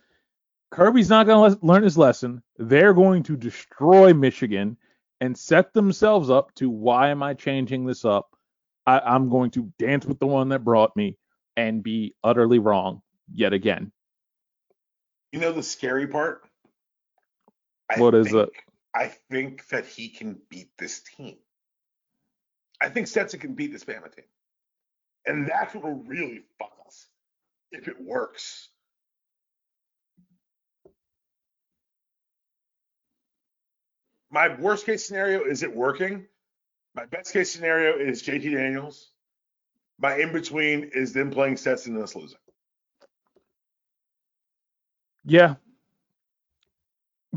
[0.70, 2.42] Kirby's not going to learn his lesson.
[2.58, 4.76] They're going to destroy Michigan
[5.20, 8.28] and set themselves up to why am I changing this up?
[8.86, 11.16] I, I'm going to dance with the one that brought me
[11.56, 13.02] and be utterly wrong
[13.32, 13.92] yet again.
[15.32, 16.42] You know the scary part?
[17.90, 18.50] I What is think- it?
[18.92, 21.36] I think that he can beat this team.
[22.80, 24.24] I think Stetson can beat this Bama team.
[25.26, 27.06] And that's what will really fuck us
[27.70, 28.69] if it works.
[34.30, 36.26] My worst case scenario is it working.
[36.94, 39.10] My best case scenario is JT Daniels.
[39.98, 42.38] My in between is them playing Stetson and us losing.
[45.24, 45.56] Yeah.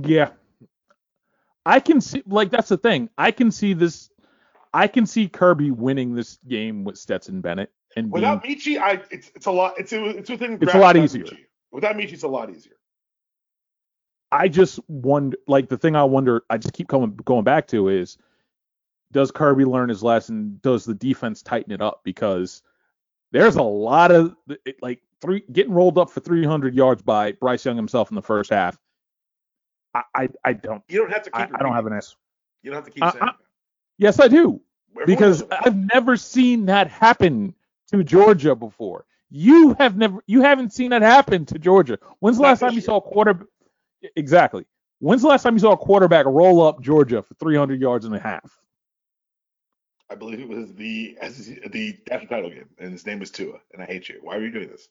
[0.01, 0.29] Yeah.
[1.65, 3.09] I can see like that's the thing.
[3.17, 4.09] I can see this.
[4.73, 9.01] I can see Kirby winning this game with Stetson Bennett and being, Without Metchie, I
[9.11, 9.75] it's it's a lot.
[9.77, 10.57] It's it's within.
[10.61, 11.25] It's a lot easier.
[11.25, 11.45] Metchie.
[11.71, 12.73] Without Metchie, it's a lot easier.
[14.33, 17.89] I just wonder, like the thing I wonder, I just keep coming going back to
[17.89, 18.17] is,
[19.11, 20.59] does Kirby learn his lesson?
[20.63, 22.01] Does the defense tighten it up?
[22.03, 22.63] Because
[23.31, 24.35] there's a lot of
[24.81, 28.49] like three getting rolled up for 300 yards by Bryce Young himself in the first
[28.49, 28.77] half.
[29.93, 31.41] I I, I don't You don't have to keep.
[31.41, 32.15] I, I don't have an answer.
[32.63, 33.25] You don't have to keep saying.
[33.25, 33.35] that.
[33.99, 34.61] Yes, I do
[35.05, 35.43] because.
[35.51, 37.53] I've never seen that happen
[37.91, 39.05] to Georgia before.
[39.35, 41.97] You have never, you haven't seen that happen to Georgia.
[42.19, 42.83] When's the last time you year.
[42.83, 43.47] saw a quarter?
[44.15, 44.65] Exactly.
[44.99, 48.15] When's the last time you saw a quarterback roll up Georgia for 300 yards and
[48.15, 48.59] a half?
[50.09, 51.17] I believe it was the
[51.71, 53.59] the national title game, and his name was Tua.
[53.73, 54.19] And I hate you.
[54.21, 54.87] Why are you doing this?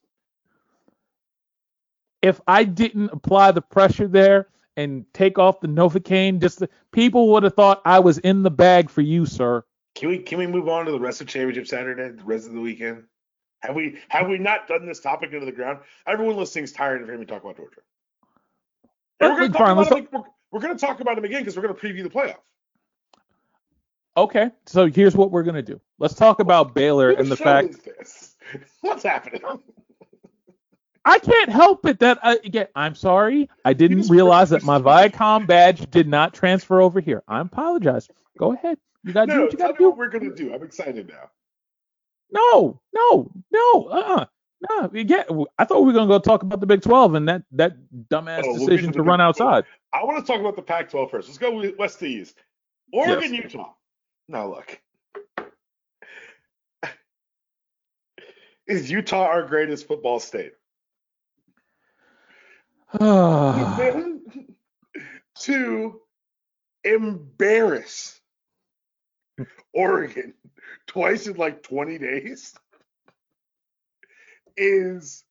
[2.23, 7.31] If I didn't apply the pressure there and take off the Novocaine, just the, people
[7.33, 9.65] would have thought I was in the bag for you, sir.
[9.95, 12.53] Can we can we move on to the rest of championship Saturday, the rest of
[12.53, 13.05] the weekend?
[13.61, 15.81] Have we have we not done this topic into the ground?
[16.07, 17.81] Everyone listening is tired of hearing me talk about Georgia.
[19.23, 21.57] We're going to talk about him, we're, we're going to talk about him again because
[21.57, 22.37] we're going to preview the playoff.
[24.17, 25.81] Okay, so here's what we're gonna do.
[25.99, 28.37] Let's talk about Baylor and the fact is this?
[28.83, 29.41] What's happening?
[31.05, 32.69] I can't help it that I, again.
[32.77, 33.49] I'm sorry.
[33.65, 37.23] I didn't realize that my Viacom badge did not transfer over here.
[37.27, 38.09] I apologize.
[38.39, 38.79] Go ahead.
[39.03, 39.99] You got to do what you got to what do.
[39.99, 40.55] we're going to do.
[40.55, 41.31] I'm excited now.
[42.31, 43.89] No, no, no.
[43.91, 44.25] Uh, uh
[44.71, 44.91] no.
[44.95, 45.25] Again,
[45.59, 47.77] I thought we were gonna go talk about the Big 12 and that that
[48.09, 49.53] dumbass Oh, we'll decision to to run Big 12.
[49.53, 49.65] outside.
[49.93, 51.29] I want to talk about the Pac-12 first.
[51.29, 52.39] Let's go west to east.
[52.93, 53.73] Oregon, Utah.
[54.29, 54.81] Now look,
[58.67, 60.53] is Utah our greatest football state?
[65.41, 66.01] to
[66.85, 68.21] embarrass
[69.73, 70.35] Oregon
[70.87, 72.55] twice in like 20 days
[74.63, 75.25] is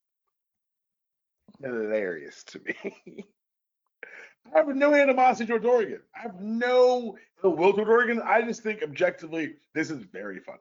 [1.62, 3.24] hilarious to me.
[4.54, 6.00] I have no animosity towards Oregon.
[6.14, 8.20] I have no ill will toward Oregon.
[8.24, 10.58] I just think objectively this is very funny.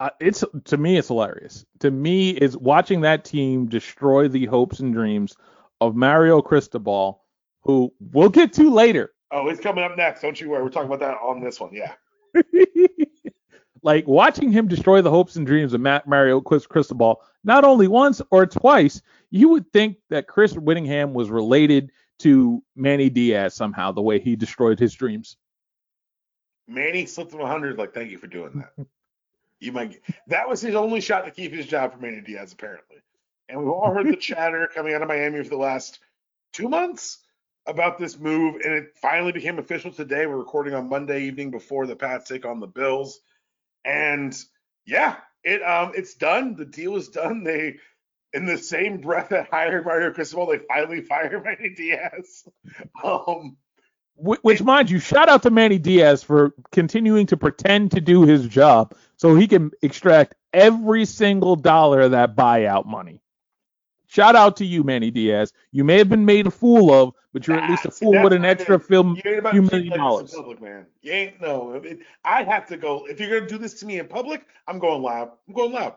[0.00, 1.64] Uh, it's to me it's hilarious.
[1.80, 5.36] To me, is watching that team destroy the hopes and dreams
[5.80, 7.22] of Mario Cristobal,
[7.62, 9.12] who we'll get to later.
[9.30, 10.22] Oh, it's coming up next.
[10.22, 10.62] Don't you worry.
[10.62, 11.72] We're talking about that on this one.
[11.72, 11.92] Yeah.
[13.82, 17.88] like watching him destroy the hopes and dreams of Matt Mario Chris Cristobal not only
[17.88, 21.90] once or twice, you would think that Chris Whittingham was related
[22.20, 25.36] to Manny Diaz somehow, the way he destroyed his dreams.
[26.68, 27.78] Manny slipped him 100.
[27.78, 28.86] Like, thank you for doing that.
[29.58, 30.00] You might.
[30.28, 32.98] That was his only shot to keep his job for Manny Diaz, apparently.
[33.48, 35.98] And we've all heard the chatter coming out of Miami for the last
[36.52, 37.18] two months
[37.66, 40.26] about this move, and it finally became official today.
[40.26, 43.20] We're recording on Monday evening before the Pats take on the Bills,
[43.84, 44.36] and
[44.86, 46.56] yeah, it um it's done.
[46.56, 47.44] The deal is done.
[47.44, 47.76] They.
[48.34, 52.44] In the same breath that hired Mario Cristobal, they finally fired Manny Diaz.
[53.04, 53.56] Um,
[54.16, 58.24] Wh- Which, mind you, shout out to Manny Diaz for continuing to pretend to do
[58.24, 63.21] his job so he can extract every single dollar of that buyout money.
[64.12, 65.54] Shout out to you, Manny Diaz.
[65.70, 68.34] You may have been made a fool of, but you're at least a fool with
[68.34, 68.86] an extra mean.
[68.86, 69.20] film.
[69.24, 70.34] You ain't about few million dollars.
[70.34, 70.84] public, man.
[71.00, 71.72] You ain't no.
[71.82, 73.06] It, I have to go.
[73.06, 75.30] If you're gonna do this to me in public, I'm going loud.
[75.48, 75.94] I'm going loud.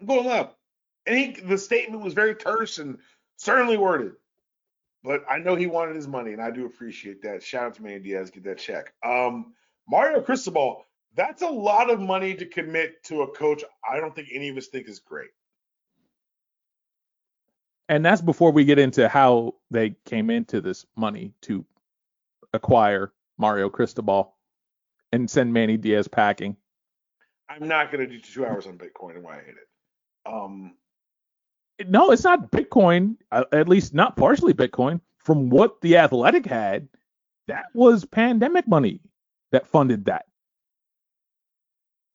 [0.00, 0.50] I'm going loud.
[1.06, 2.98] And he, the statement was very terse and
[3.36, 4.12] certainly worded.
[5.02, 7.42] But I know he wanted his money, and I do appreciate that.
[7.42, 8.94] Shout out to Manny Diaz, get that check.
[9.04, 9.54] Um,
[9.88, 10.85] Mario Cristobal,
[11.16, 13.64] that's a lot of money to commit to a coach.
[13.90, 15.30] I don't think any of us think is great.
[17.88, 21.64] And that's before we get into how they came into this money to
[22.52, 24.34] acquire Mario Cristobal
[25.12, 26.56] and send Manny Diaz packing.
[27.48, 29.68] I'm not gonna do two hours on Bitcoin and why I hate it.
[30.26, 30.74] Um,
[31.86, 35.00] No, it's not Bitcoin, uh, at least not partially Bitcoin.
[35.18, 36.88] From what the Athletic had,
[37.48, 39.00] that was pandemic money
[39.52, 40.26] that funded that.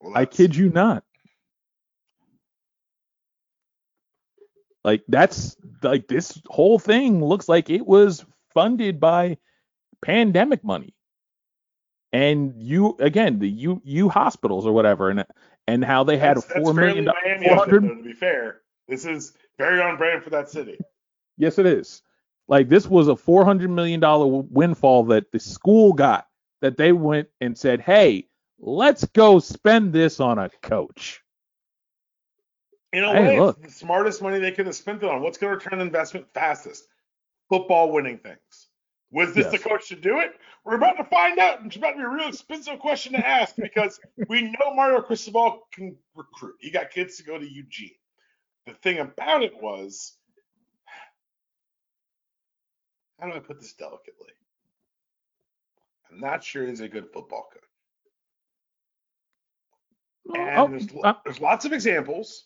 [0.01, 1.03] Well, I kid you not.
[4.83, 9.37] Like that's like this whole thing looks like it was funded by
[10.03, 10.95] pandemic money.
[12.11, 15.25] And you again, the U U hospitals or whatever, and
[15.67, 17.21] and how they had That's, a four million dollars.
[17.23, 18.61] Miami four of it, hundred though, to be fair.
[18.87, 20.79] This is very on brand for that city.
[21.37, 22.01] Yes, it is.
[22.47, 26.27] Like this was a four hundred million dollar windfall that the school got.
[26.61, 28.27] That they went and said, "Hey,
[28.61, 31.21] let's go spend this on a coach."
[32.93, 33.61] In a Hey, way, look.
[33.61, 35.21] the smartest money they could have spent it on.
[35.21, 36.87] What's going to return investment fastest?
[37.49, 38.67] Football winning things.
[39.11, 40.31] Was this the coach to do it?
[40.63, 41.65] We're about to find out.
[41.65, 45.67] It's about to be a real expensive question to ask because we know Mario Cristobal
[45.73, 46.55] can recruit.
[46.59, 47.91] He got kids to go to Eugene.
[48.67, 50.17] The thing about it was,
[53.19, 54.29] how do I put this delicately?
[56.11, 57.63] I'm not sure he's a good football coach.
[60.33, 62.45] And Oh, there's, uh, there's lots of examples.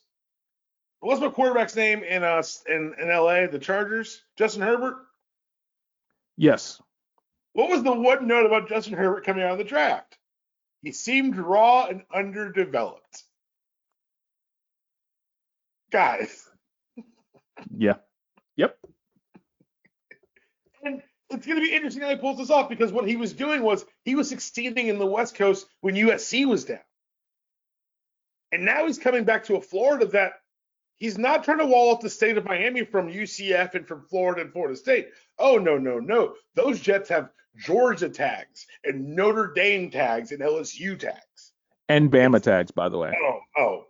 [1.01, 4.21] What's my quarterback's name in uh in, in LA, the Chargers?
[4.37, 4.95] Justin Herbert.
[6.37, 6.81] yes.
[7.53, 10.17] What was the one note about Justin Herbert coming out of the draft?
[10.81, 13.23] He seemed raw and underdeveloped.
[15.91, 16.43] Guys,
[17.77, 17.95] Yeah.
[18.57, 18.77] Yep.
[20.83, 23.33] and it's going to be interesting how he pulls this off because what he was
[23.33, 26.79] doing was he was succeeding in the West Coast when USC was down.
[28.51, 30.33] And now he's coming back to a Florida that
[30.97, 34.41] he's not trying to wall off the state of Miami from UCF and from Florida
[34.41, 35.09] and Florida State.
[35.37, 36.35] Oh, no, no, no.
[36.55, 41.51] Those Jets have Georgia tags and Notre Dame tags and LSU tags.
[41.87, 43.13] And Bama tags, by the way.
[43.21, 43.85] Oh, oh.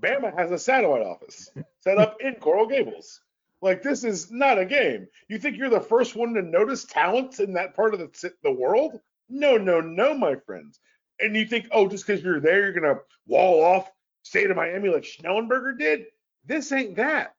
[0.00, 3.20] Bama has a satellite office set up in Coral Gables.
[3.62, 5.08] Like this is not a game.
[5.28, 8.52] You think you're the first one to notice talent in that part of the the
[8.52, 9.00] world?
[9.28, 10.78] No, no, no, my friends.
[11.18, 13.90] And you think, oh, just because you're there, you're gonna wall off
[14.26, 16.06] state of Miami like Schnellenberger did?
[16.44, 17.34] This ain't that.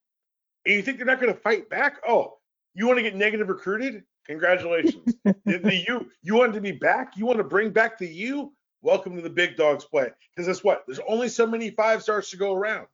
[0.66, 1.98] And you think they're not gonna fight back?
[2.08, 2.38] Oh,
[2.74, 4.04] you want to get negative recruited?
[4.26, 5.16] Congratulations.
[5.24, 7.18] the, the you you want to be back?
[7.18, 8.54] You want to bring back the you?
[8.82, 10.10] Welcome to the big dogs play.
[10.36, 10.84] Because guess what?
[10.86, 12.88] There's only so many five stars to go around.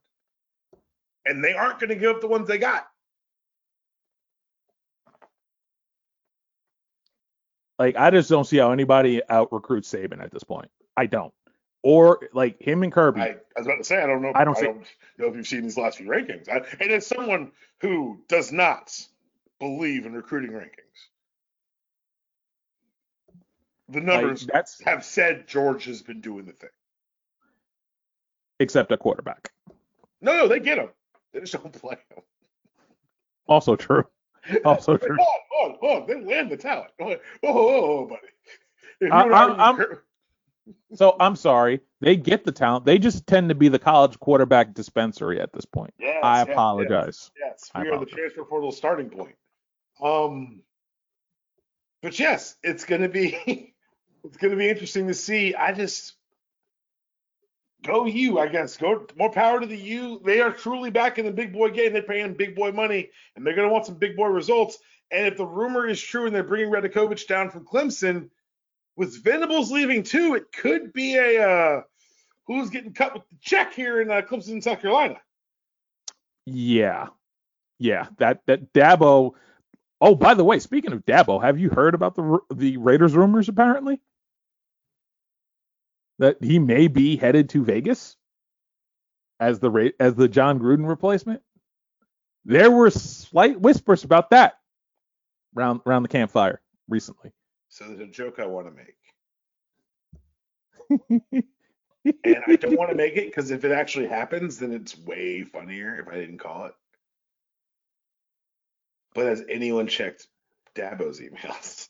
[1.26, 2.86] And they aren't going to give up the ones they got.
[7.78, 10.70] Like I just don't see how anybody out recruits Saban at this point.
[10.96, 11.34] I don't.
[11.86, 13.20] Or like him and Kirby.
[13.20, 14.32] I, I was about to say, I don't know.
[14.34, 14.64] I don't see-
[15.18, 16.48] know if you've seen these last few rankings.
[16.48, 18.98] I, and as someone who does not
[19.60, 20.70] believe in recruiting rankings,
[23.90, 26.70] the like, numbers that's have said George has been doing the thing.
[28.60, 29.52] except a quarterback.
[30.22, 30.88] No, no, they get him.
[31.34, 32.22] They just don't play him.
[33.46, 34.04] Also true.
[34.64, 35.16] Also true.
[35.20, 36.06] oh, on, hold on, hold on.
[36.08, 36.90] They land the talent.
[37.00, 38.20] Oh, whoa, whoa, buddy.
[39.00, 39.98] If I- would
[40.94, 41.80] So I'm sorry.
[42.00, 42.84] They get the talent.
[42.84, 45.92] They just tend to be the college quarterback dispensary at this point.
[45.98, 47.30] Yes, I yes, apologize.
[47.38, 49.36] Yes, I we are the transfer portal starting point.
[50.02, 50.62] Um,
[52.02, 53.74] but yes, it's gonna be
[54.24, 55.54] it's gonna be interesting to see.
[55.54, 56.14] I just
[57.82, 58.76] go you, I guess.
[58.76, 60.20] Go more power to the U.
[60.24, 61.92] They are truly back in the big boy game.
[61.92, 64.78] They're paying big boy money, and they're gonna want some big boy results.
[65.10, 68.30] And if the rumor is true, and they're bringing Radakovich down from Clemson,
[68.96, 71.82] with Venables leaving too, it could be a uh,
[72.46, 75.16] who's getting cut with the check here in uh, Clemson, South Carolina.
[76.46, 77.08] Yeah.
[77.78, 78.06] Yeah.
[78.18, 79.32] That that Dabo.
[80.00, 83.48] Oh, by the way, speaking of Dabo, have you heard about the the Raiders rumors
[83.48, 84.00] apparently?
[86.18, 88.16] That he may be headed to Vegas
[89.40, 91.42] as the as the Jon Gruden replacement.
[92.44, 94.58] There were slight whispers about that
[95.54, 97.32] round around the campfire recently.
[97.74, 98.94] So there's a joke I want to make.
[102.24, 105.42] and I don't want to make it because if it actually happens, then it's way
[105.42, 106.74] funnier if I didn't call it.
[109.12, 110.28] But has anyone checked
[110.76, 111.88] Dabo's emails?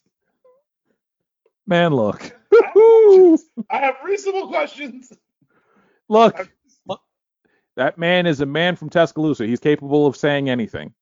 [1.66, 2.34] Man, look.
[2.54, 3.36] I
[3.72, 5.12] have reasonable questions.
[6.08, 6.50] Look,
[6.86, 7.02] look,
[7.76, 9.46] that man is a man from Tuscaloosa.
[9.46, 10.94] He's capable of saying anything.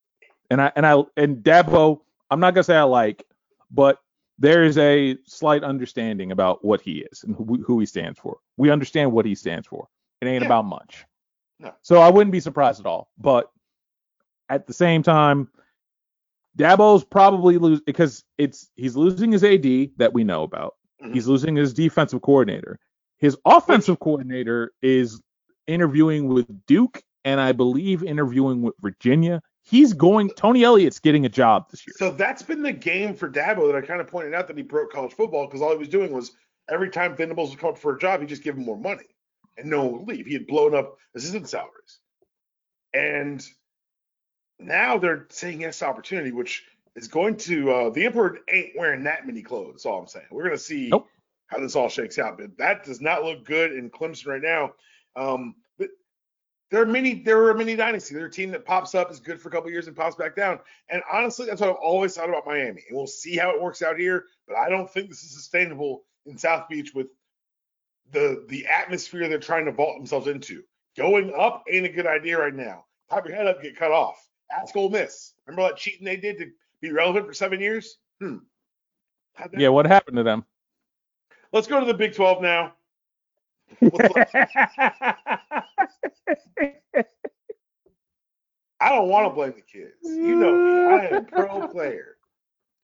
[0.51, 2.01] And I and I and Dabo,
[2.33, 3.25] I'm not gonna say I like,
[3.71, 4.01] but
[4.43, 8.39] there is a slight understanding about what he is and who, who he stands for.
[8.57, 9.87] We understand what he stands for.
[10.21, 10.49] It ain't Yeah.
[10.49, 11.07] about much.
[11.61, 11.73] No.
[11.83, 13.09] So I wouldn't be surprised at all.
[13.17, 13.49] But
[14.49, 15.49] at the same time,
[16.59, 20.75] Dabo's probably lose because it's he's losing his AD that we know about.
[21.01, 21.15] Mhm.
[21.15, 22.81] He's losing his defensive coordinator.
[23.19, 25.23] His offensive coordinator is
[25.69, 29.41] interviewing with Duke and I believe interviewing with Virginia.
[29.65, 31.95] He's going Tony Elliott's getting a job this year.
[31.97, 34.63] So that's been the game for Dabo that I kind of pointed out that he
[34.63, 36.33] broke college football because all he was doing was
[36.69, 39.05] every time Venables would come up for a job, he just give him more money
[39.57, 40.27] and no one would leave.
[40.27, 41.99] He had blown up assistant salaries.
[42.95, 43.45] And
[44.59, 46.65] now they're saying yes to opportunity, which
[46.95, 49.73] is going to uh, the emperor ain't wearing that many clothes.
[49.73, 50.27] That's all I'm saying.
[50.31, 51.09] We're gonna see Nope.
[51.47, 54.73] how this all shakes out, but that does not look good in Clemson right now.
[55.17, 55.55] Um,
[56.73, 58.17] there are many, there are many dynasties.
[58.17, 60.35] They're a team that pops up, is good for a couple years, and pops back
[60.35, 60.59] down.
[60.89, 62.83] And honestly, that's what I've always thought about Miami.
[62.89, 64.25] And we'll see how it works out here.
[64.49, 67.09] But I don't think this is sustainable in South Beach with
[68.11, 70.63] the the atmosphere they're trying to vault themselves into.
[70.97, 72.87] Going up ain't a good idea right now.
[73.11, 74.27] Pop your head up, get cut off.
[74.51, 75.35] Ask Ole Miss.
[75.47, 76.51] Remember that cheating they did to
[76.81, 77.99] be relevant for seven years?
[78.19, 78.39] Hmm.
[79.59, 80.47] Yeah, what happened to them?
[81.53, 82.73] Let's go to the Big 12 now.
[88.81, 89.95] I don't want to blame the kids.
[90.03, 90.95] You know me.
[90.95, 92.17] I am a pro player.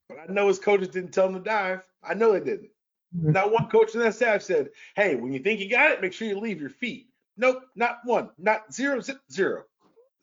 [0.08, 1.82] But I know his coaches didn't tell him to dive.
[2.02, 2.70] I know they didn't.
[3.16, 3.32] Mm-hmm.
[3.32, 6.12] Not one coach in that staff said, hey, when you think you got it, make
[6.12, 7.08] sure you leave your feet.
[7.36, 8.30] Nope, not one.
[8.38, 9.64] Not zero, zip, zero.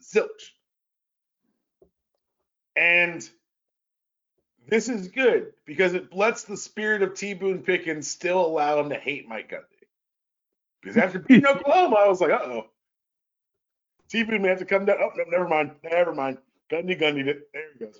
[0.01, 0.27] Zilch.
[2.75, 3.27] And
[4.67, 8.89] this is good because it lets the spirit of T Boone Pickens still allow him
[8.89, 9.74] to hate Mike Gundy.
[10.85, 12.67] Because after beating Oklahoma, I was like, uh oh.
[14.07, 14.97] T Boone may have to come down.
[15.01, 15.71] Oh, no, never mind.
[15.83, 16.37] Never mind.
[16.71, 17.25] Gundy Gundy.
[17.25, 17.99] There he goes.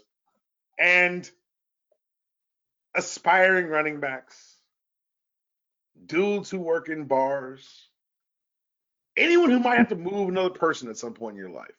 [0.77, 1.27] And
[2.93, 4.57] aspiring running backs,
[6.05, 7.89] dudes who work in bars,
[9.17, 11.73] anyone who might have to move another person at some point in your life.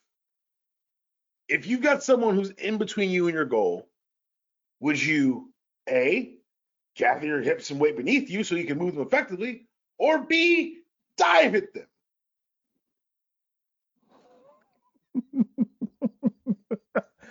[1.47, 3.87] If you've got someone who's in between you and your goal,
[4.81, 5.53] would you
[5.89, 6.33] A,
[6.97, 10.76] gather your hips and weight beneath you so you can move them effectively, or B,
[11.17, 11.87] dive at them?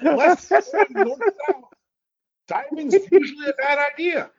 [0.03, 0.53] Left,
[0.91, 1.64] north, south.
[2.49, 4.30] Diving's usually a bad idea.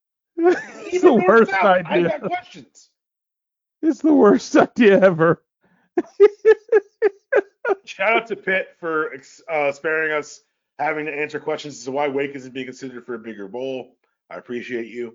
[0.36, 2.08] it's the worst south, I idea.
[2.08, 2.90] got questions.
[3.82, 5.42] It's the worst idea ever.
[7.84, 9.12] Shout out to Pitt for
[9.48, 10.40] uh, sparing us
[10.78, 13.96] having to answer questions as to why Wake isn't being considered for a bigger bowl.
[14.30, 15.14] I appreciate you.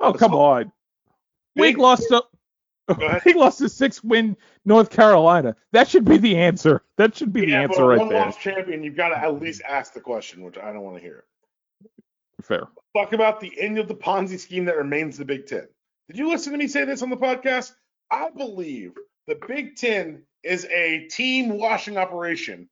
[0.00, 0.72] Oh, come on.
[1.56, 2.22] Wake lost to.
[3.24, 5.54] Wake lost to six win North Carolina.
[5.72, 6.82] That should be the answer.
[6.96, 8.20] That should be the answer a right one there.
[8.20, 11.02] loss champion, you've got to at least ask the question, which I don't want to
[11.02, 11.24] hear.
[12.40, 12.68] Fair.
[12.96, 15.68] Talk about the end of the Ponzi scheme that remains the Big Ten.
[16.08, 17.72] Did you listen to me say this on the podcast?
[18.10, 18.94] I believe
[19.26, 22.68] the Big Ten is a team washing operation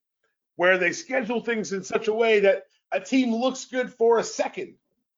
[0.56, 2.62] where they schedule things in such a way that
[2.92, 4.74] a team looks good for a second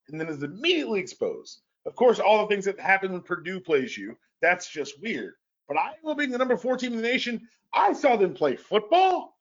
[0.09, 1.61] and then is immediately exposed.
[1.87, 5.35] Of course, all the things that happen when Purdue plays you, that's just weird.
[5.69, 9.37] But Iowa being the number four team in the nation, I saw them play football.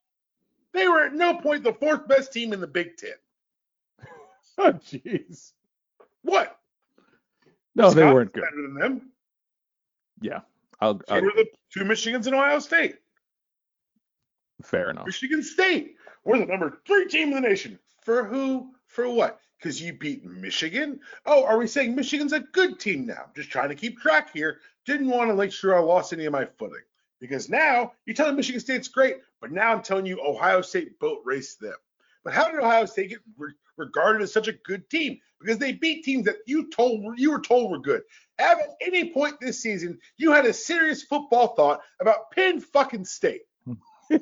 [0.73, 3.11] They were at no point the fourth best team in the Big Ten.
[4.59, 5.51] Oh, jeez.
[6.23, 6.57] What?
[7.75, 8.41] No, they weren't good.
[8.41, 9.11] Better than them.
[10.19, 10.39] Yeah.
[10.81, 12.95] I'll, I'll- were the two Michigans and Ohio State.
[14.63, 15.05] fair enough.
[15.05, 15.95] Michigan State.
[16.25, 17.77] We're the number three team in the nation.
[18.01, 18.71] For who?
[18.87, 19.39] For what?
[19.57, 20.99] Because you beat Michigan?
[21.25, 23.25] Oh, are we saying Michigan's a good team now?
[23.35, 24.59] Just trying to keep track here.
[24.85, 26.83] Didn't want to make sure I lost any of my footing.
[27.19, 31.21] Because now you're telling Michigan State's great, but now I'm telling you Ohio State boat
[31.25, 31.73] raced them.
[32.23, 35.19] But how did Ohio State get re- regarded as such a good team?
[35.39, 38.03] Because they beat teams that you told you were told were good.
[38.37, 43.05] Have at any point this season you had a serious football thought about Penn fucking
[43.05, 43.41] State?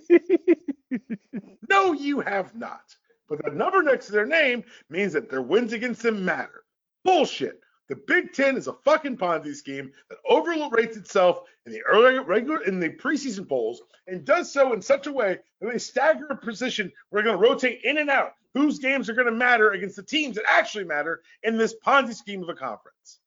[1.69, 2.95] No, you have not.
[3.27, 6.63] But the number next to their name means that their wins against them matter.
[7.03, 7.61] Bullshit.
[7.87, 12.63] The Big Ten is a fucking Ponzi scheme that overrates itself in the early regular
[12.63, 16.35] in the preseason polls and does so in such a way that they stagger a
[16.35, 19.71] position where they're going to rotate in and out whose games are going to matter
[19.71, 23.19] against the teams that actually matter in this Ponzi scheme of a conference.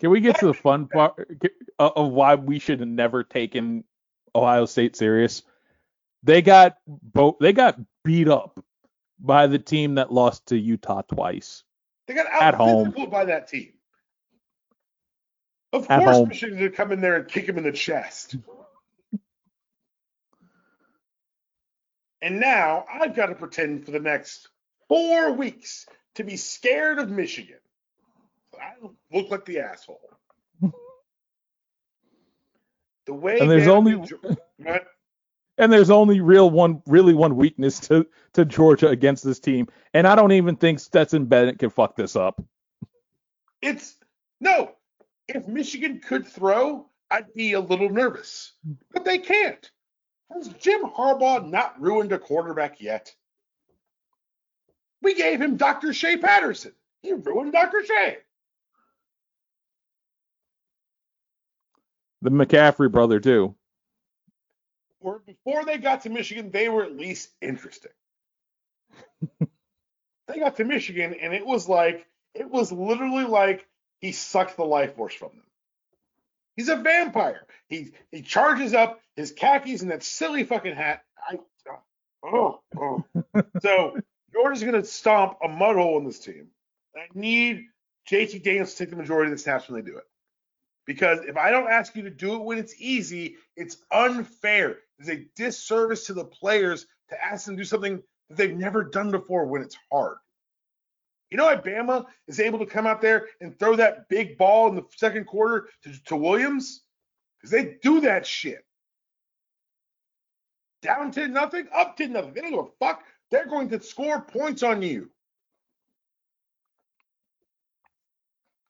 [0.00, 1.14] Can we get to the fun part
[1.78, 3.84] uh, of why we should have never taken
[4.34, 5.42] Ohio State serious?
[6.24, 7.36] They got both.
[7.38, 8.58] They got beat up
[9.20, 11.62] by the team that lost to Utah twice.
[12.06, 12.94] They got At home.
[13.10, 13.74] by that team.
[15.72, 16.28] Of At course, home.
[16.28, 18.36] Michigan's to come in there and kick him in the chest.
[22.22, 24.48] and now I've got to pretend for the next
[24.88, 27.58] four weeks to be scared of Michigan.
[28.58, 28.74] I
[29.12, 30.00] look like the asshole.
[33.06, 34.86] The way And there's only- What?
[35.56, 40.06] And there's only real one, really one weakness to to Georgia against this team, and
[40.06, 42.42] I don't even think Stetson Bennett can fuck this up.
[43.62, 43.96] It's
[44.40, 44.72] no.
[45.28, 48.52] If Michigan could throw, I'd be a little nervous,
[48.92, 49.70] but they can't.
[50.32, 53.14] Has Jim Harbaugh not ruined a quarterback yet?
[55.00, 55.92] We gave him Dr.
[55.92, 56.72] Shea Patterson.
[57.02, 57.84] He ruined Dr.
[57.84, 58.18] Shea.
[62.22, 63.54] The McCaffrey brother too.
[65.04, 67.92] Or before they got to Michigan, they were at least interesting.
[69.38, 73.66] they got to Michigan, and it was like it was literally like
[74.00, 75.44] he sucked the life force from them.
[76.56, 77.46] He's a vampire.
[77.68, 81.04] He he charges up his khakis and that silly fucking hat.
[81.28, 81.76] I uh,
[82.24, 83.04] oh, oh.
[83.60, 83.98] so
[84.32, 86.48] Georgia's gonna stomp a mud hole in this team.
[86.96, 87.66] I need
[88.10, 90.04] JT Daniels to take the majority of the snaps when they do it.
[90.86, 94.78] Because if I don't ask you to do it when it's easy, it's unfair.
[94.98, 98.84] It's a disservice to the players to ask them to do something that they've never
[98.84, 100.18] done before when it's hard.
[101.30, 104.68] You know why Bama is able to come out there and throw that big ball
[104.68, 106.82] in the second quarter to, to Williams?
[107.38, 108.64] Because they do that shit.
[110.82, 112.34] Down to nothing, up to nothing.
[112.34, 113.04] They don't give a fuck.
[113.30, 115.10] They're going to score points on you.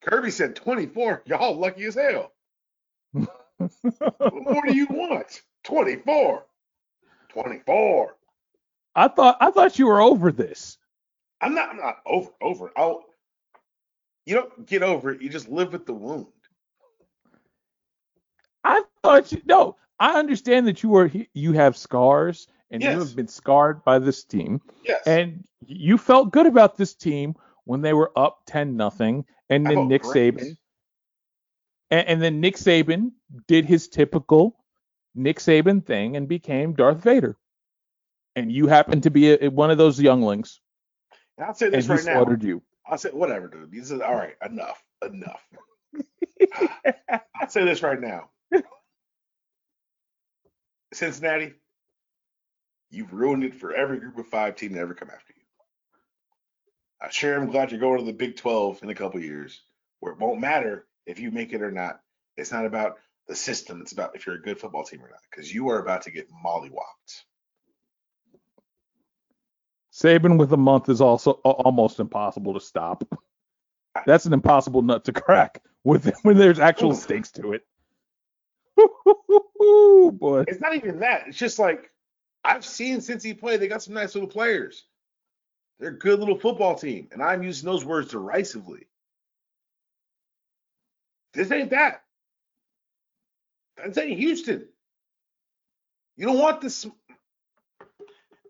[0.05, 1.23] Kirby said 24.
[1.27, 2.33] Y'all lucky as hell.
[3.13, 3.31] what
[4.21, 5.43] more do you want?
[5.65, 6.45] 24.
[7.31, 8.17] 24.
[8.97, 10.79] I thought I thought you were over this.
[11.41, 12.71] I'm not I'm not over over.
[12.77, 13.05] I'll
[14.27, 15.21] you don't get over it.
[15.21, 16.27] You just live with the wound.
[18.63, 19.77] I thought you no.
[19.99, 22.93] I understand that you are you have scars and Yes.
[22.95, 25.03] you have been scarred by this team, Yes.
[25.07, 27.35] and you felt good about this team
[27.65, 30.03] when they were up ten nothing, and then Nick.
[30.05, 30.57] Saban,
[31.91, 33.13] and, and then Nick Saban
[33.49, 34.57] did his typical
[35.15, 37.37] Nick Saban thing and became Darth Vader,
[38.37, 40.61] and you happen to be a, one of those younglings,
[41.39, 42.13] And I'll say this he right now.
[42.15, 42.63] slaughtered you.
[42.87, 43.73] I'll say whatever, dude.
[43.73, 44.37] This is all right.
[44.45, 44.83] Enough.
[45.05, 45.43] Enough.
[47.41, 48.31] I'll say this right now.
[50.95, 51.55] Cincinnati,
[52.91, 55.44] you've ruined it for every group of five team to ever come after you.
[57.05, 59.61] I sure am glad you're going to the Big 12 in a couple years,
[60.01, 62.01] where it won't matter if you make it or not.
[62.39, 62.95] It's not about
[63.29, 63.83] the system.
[63.83, 66.11] It's about if you're a good football team or not, because you are about to
[66.11, 67.25] get mollywopped.
[69.93, 73.05] Saban with a month is also almost impossible to stop.
[74.07, 77.67] That's an impossible nut to crack with when there's actual stakes to it.
[80.19, 80.45] Boy.
[80.49, 81.29] It's not even that.
[81.29, 81.91] It's just like
[82.43, 84.87] I've seen since he played, they got some nice little players.
[85.79, 88.87] They're a good little football team, and I'm using those words derisively.
[91.33, 92.03] This ain't that.
[93.85, 94.69] This ain't Houston.
[96.17, 96.87] You don't want this.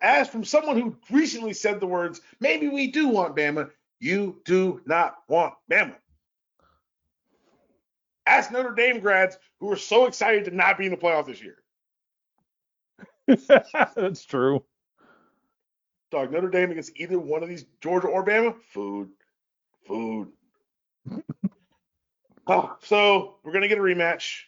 [0.03, 3.70] As from someone who recently said the words, maybe we do want Bama.
[4.01, 5.95] You do not want Bama.
[8.27, 11.43] Ask Notre Dame grads who are so excited to not be in the playoff this
[11.43, 11.57] year.
[13.97, 14.64] That's true.
[16.14, 19.10] Dog, Notre Dame against either one of these, Georgia or Bama, food,
[19.86, 20.28] food.
[22.46, 24.42] oh, so we're gonna get a rematch.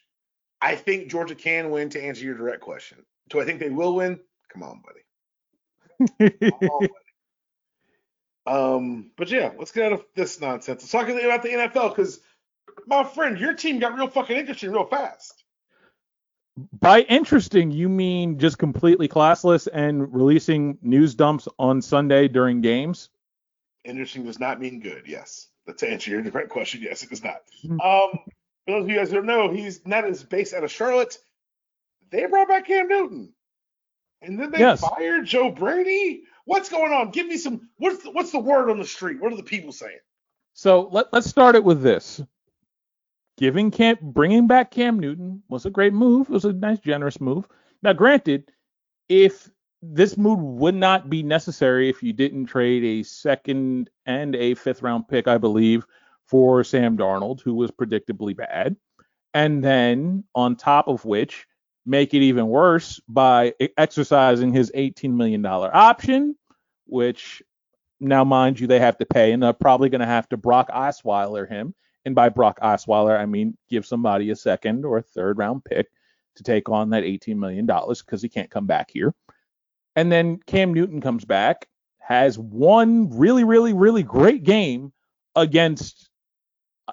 [0.62, 1.90] I think Georgia can win.
[1.90, 2.98] To answer your direct question,
[3.28, 4.20] do I think they will win?
[4.52, 6.20] Come on, buddy.
[6.50, 6.92] Come on, buddy.
[8.46, 10.82] Um, but yeah, let's get out of this nonsense.
[10.82, 12.20] Let's talk about the NFL because
[12.86, 15.35] my friend, your team got real fucking interesting real fast.
[16.56, 23.10] By interesting, you mean just completely classless and releasing news dumps on Sunday during games?
[23.84, 25.02] Interesting does not mean good.
[25.06, 26.80] Yes, that's to answer your direct question.
[26.82, 27.42] Yes, it does not.
[27.62, 27.80] Hmm.
[27.80, 28.10] Um,
[28.64, 31.18] for those of you guys who don't know, he's not is based out of Charlotte.
[32.10, 33.34] They brought back Cam Newton,
[34.22, 34.80] and then they Yes.
[34.80, 36.22] fired Joe Brady.
[36.46, 37.10] What's going on?
[37.10, 37.68] Give me some.
[37.76, 39.20] What's the, what's the word on the street?
[39.20, 39.98] What are the people saying?
[40.54, 42.22] So let, let's start it with this.
[43.36, 46.28] Giving Cam, bringing back Cam Newton was a great move.
[46.28, 47.46] It was a nice, generous move.
[47.82, 48.50] Now, granted,
[49.08, 49.50] if
[49.82, 54.82] this move would not be necessary if you didn't trade a second and a fifth
[54.82, 55.86] round pick, I believe,
[56.24, 58.76] for Sam Darnold, who was predictably bad,
[59.34, 61.46] and then on top of which,
[61.84, 66.34] make it even worse by exercising his $18 million option,
[66.86, 67.42] which
[68.00, 70.68] now, mind you, they have to pay, and they're probably going to have to Brock
[70.70, 71.74] Osweiler him.
[72.06, 75.88] And by Brock Osweiler, I mean give somebody a second or a third round pick
[76.36, 79.12] to take on that $18 million because he can't come back here.
[79.96, 81.66] And then Cam Newton comes back,
[81.98, 84.92] has one really, really, really great game
[85.34, 86.08] against,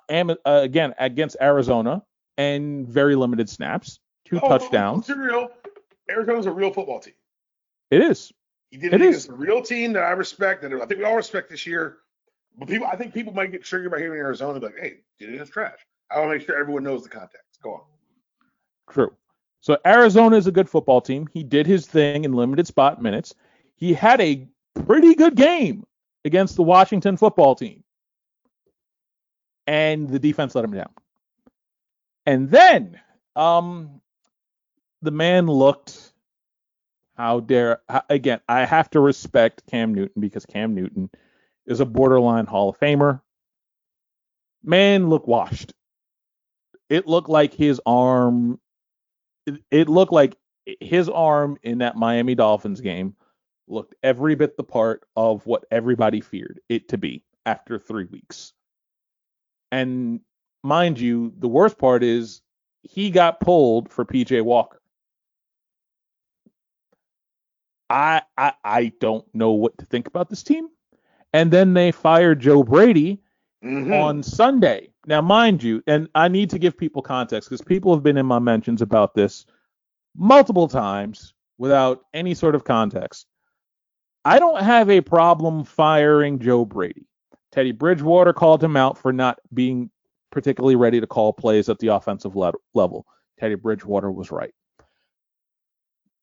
[0.09, 2.01] uh, again, against Arizona
[2.37, 5.07] and very limited snaps, two Oh, touchdowns.
[5.07, 5.49] It's real.
[6.09, 7.13] Arizona's a real football team.
[7.91, 8.31] It is.
[8.71, 9.29] He did It it, is.
[9.29, 11.97] a real team that I respect, and I think we all respect this year.
[12.57, 15.79] But people, I think people might get triggered by hearing Arizona, like, "Hey, it trash."
[16.11, 17.59] I want to make sure everyone knows the context.
[17.63, 17.81] Go on.
[18.91, 19.15] True.
[19.61, 21.27] So Arizona is a good football team.
[21.31, 23.33] He did his thing in limited spot minutes.
[23.75, 24.47] He had a
[24.85, 25.85] pretty good game
[26.25, 27.83] against the Washington football team.
[29.65, 30.89] And the defense let him down.
[32.25, 32.99] And then
[33.35, 34.01] um
[35.01, 36.13] the man looked
[37.15, 41.09] how dare again, I have to respect Cam Newton because Cam Newton
[41.67, 43.21] is a borderline Hall of Famer.
[44.63, 45.73] Man looked washed.
[46.89, 48.59] It looked like his arm
[49.45, 50.35] it, it looked like
[50.79, 53.15] his arm in that Miami Dolphins game
[53.67, 58.53] looked every bit the part of what everybody feared it to be after three weeks.
[59.71, 60.21] And
[60.63, 62.41] mind you, the worst part is
[62.83, 64.81] he got pulled for PJ Walker.
[67.89, 70.69] I, I I don't know what to think about this team.
[71.33, 73.21] And then they fired Joe Brady
[73.63, 74.01] Mhm.
[74.01, 74.89] on Sunday.
[75.05, 78.25] Now, mind you, and I need to give people context because people have been in
[78.25, 79.45] my mentions about this
[80.15, 83.27] multiple times without any sort of context.
[84.25, 87.05] I don't have a problem firing Joe Brady.
[87.51, 89.89] Teddy Bridgewater called him out for not being
[90.31, 93.05] particularly ready to call plays at the offensive le- level.
[93.39, 94.53] Teddy Bridgewater was right.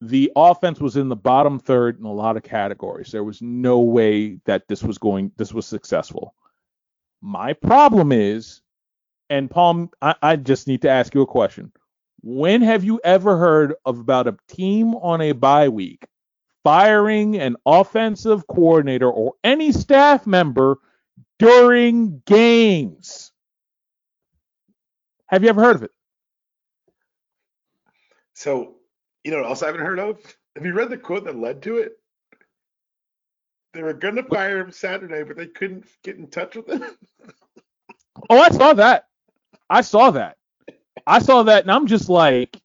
[0.01, 3.13] The offense was in the bottom third in a lot of categories.
[3.13, 6.35] There was no way that this was going this was successful.
[7.21, 8.63] My problem is,
[9.29, 11.73] and Palm, I, I just need to ask you a question.
[12.23, 16.07] When have you ever heard of about a team on a bye week
[16.65, 20.79] firing an offensive coordinator or any staff member
[21.39, 23.33] during games?
[25.27, 25.93] Have you ever heard of it?
[28.35, 28.77] So,
[29.25, 30.19] you know what else I haven't heard of?
[30.57, 31.99] Have you read the quote that led to it?
[33.73, 36.85] They were going to fire him Saturday, but they couldn't get in touch with him.
[38.29, 39.07] Oh, I saw that.
[39.69, 40.37] I saw that.
[41.07, 42.61] I saw that, and I'm just like,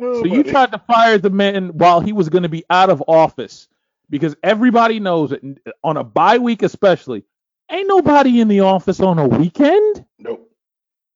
[0.00, 2.90] Oh, So you tried to fire the man while he was going to be out
[2.90, 3.68] of office
[4.10, 5.42] because everybody knows it
[5.82, 7.24] on a bye week especially.
[7.70, 10.04] Ain't nobody in the office on a weekend.
[10.18, 10.50] Nope.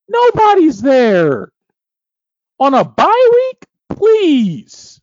[0.08, 1.52] Nobody's there
[2.58, 3.66] on a bye week.
[4.02, 5.00] Please.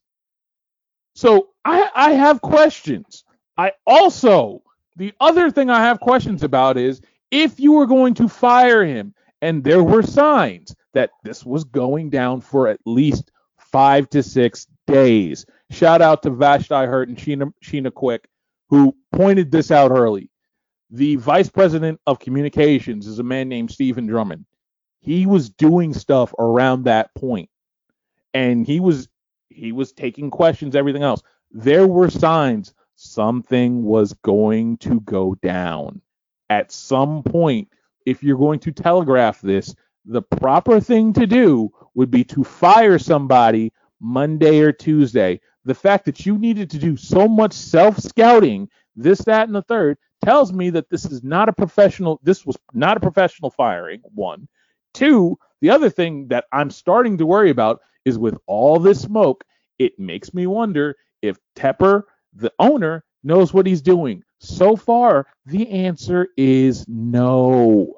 [1.15, 3.23] So I I have questions.
[3.57, 4.61] I also
[4.97, 6.99] the other thing I have questions about is
[7.31, 12.09] if you were going to fire him and there were signs that this was going
[12.09, 15.45] down for at least five to six days.
[15.71, 18.27] Shout out to Vashti Hurt and Sheena, Sheena Quick,
[18.69, 20.29] who pointed this out early.
[20.89, 24.45] The vice president of communications is a man named Steven Drummond.
[24.99, 27.49] He was doing stuff around that point,
[28.33, 29.07] and he was
[29.49, 31.21] he was taking questions, everything else.
[31.51, 36.01] There were signs something was going to go down
[36.49, 37.69] at some point.
[38.05, 39.73] If you're going to telegraph this,
[40.05, 45.39] the proper thing to do would be to fire somebody Monday or Tuesday.
[45.65, 49.61] The fact that you needed to do so much self scouting, this, that, and the
[49.61, 54.01] third, tells me that this is not a professional, this was not a professional firing,
[54.03, 54.47] one.
[54.93, 59.45] Two, the other thing that I'm starting to worry about is with all this smoke,
[59.77, 62.03] it makes me wonder if Tepper,
[62.33, 64.23] the owner, knows what he's doing.
[64.39, 67.95] So far, the answer is no.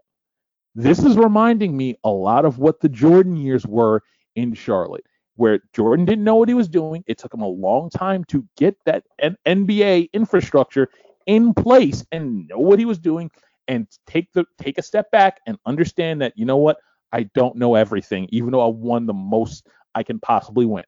[0.75, 4.03] This is reminding me a lot of what the Jordan years were
[4.35, 5.05] in Charlotte,
[5.35, 7.03] where Jordan didn't know what he was doing.
[7.07, 10.89] It took him a long time to get that NBA infrastructure
[11.27, 13.29] in place and know what he was doing
[13.67, 16.77] and take the take a step back and understand that you know what
[17.11, 20.83] I don't know everything, even though I won the most I can possibly win.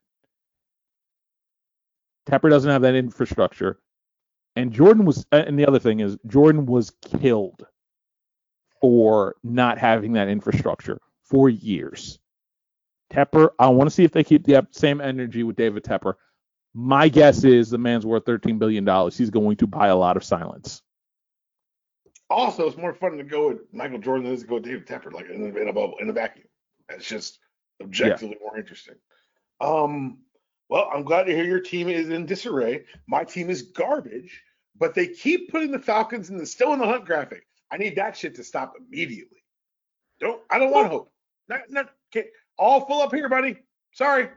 [2.30, 3.80] Tepper doesn't have that infrastructure,
[4.56, 5.26] and Jordan was.
[5.32, 7.66] And the other thing is, Jordan was killed
[8.80, 12.20] for not having that infrastructure for years.
[13.12, 16.16] Tepper, I want to see if they keep the same energy with David Tepper.
[16.74, 19.18] My guess is the man's worth 13 billion dollars.
[19.18, 20.82] He's going to buy a lot of silence.
[22.30, 24.64] Also, it's more fun to go with Michael Jordan than it is to go with
[24.64, 26.48] David Tepper, like in, in a bubble, in a vacuum.
[26.90, 27.40] It's just
[27.82, 28.96] objectively more interesting.
[29.62, 30.20] Um,
[30.70, 32.86] well, I'm glad to hear your team is in disarray.
[33.08, 34.42] My team is garbage,
[34.78, 37.46] but they keep putting the Falcons in the still in the hunt graphic.
[37.72, 39.44] I need that shit to stop immediately.
[40.20, 41.12] Don't I don't want hope.
[41.48, 43.58] Not, not, can't, all full up here, buddy.
[43.94, 44.30] Sorry.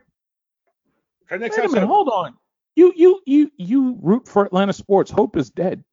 [1.31, 1.73] Okay, next Wait a episode.
[1.75, 2.35] minute, hold on.
[2.75, 5.09] You you you you root for Atlanta sports.
[5.09, 5.83] Hope is dead.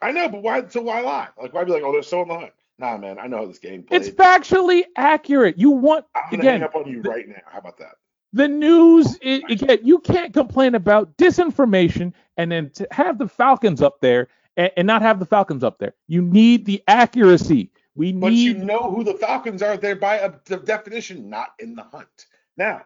[0.00, 0.66] I know, but why?
[0.68, 1.28] So why lie?
[1.40, 2.52] Like why be like, oh, they're still in the hunt?
[2.78, 4.08] Nah, man, I know how this game plays.
[4.08, 5.58] It's factually accurate.
[5.58, 7.42] You want I'm gonna again hang up on you right now.
[7.46, 7.96] How about that?
[8.32, 13.80] the news i again you can't complain about disinformation and then to have the falcons
[13.80, 18.12] up there and, and not have the falcons up there you need the accuracy we
[18.12, 18.20] need.
[18.20, 21.84] But you know who the Falcons are there by a de- definition, not in the
[21.84, 22.26] hunt.
[22.56, 22.82] Now,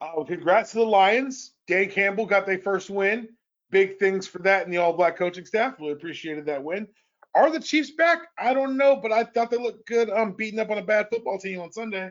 [0.00, 1.54] uh, congrats to the Lions.
[1.66, 3.28] Dan Campbell got their first win.
[3.70, 5.78] Big things for that and the All Black coaching staff.
[5.78, 6.86] Really appreciated that win.
[7.34, 8.28] Are the Chiefs back?
[8.38, 10.10] I don't know, but I thought they looked good.
[10.10, 12.10] Um, beating up on a bad football team on Sunday.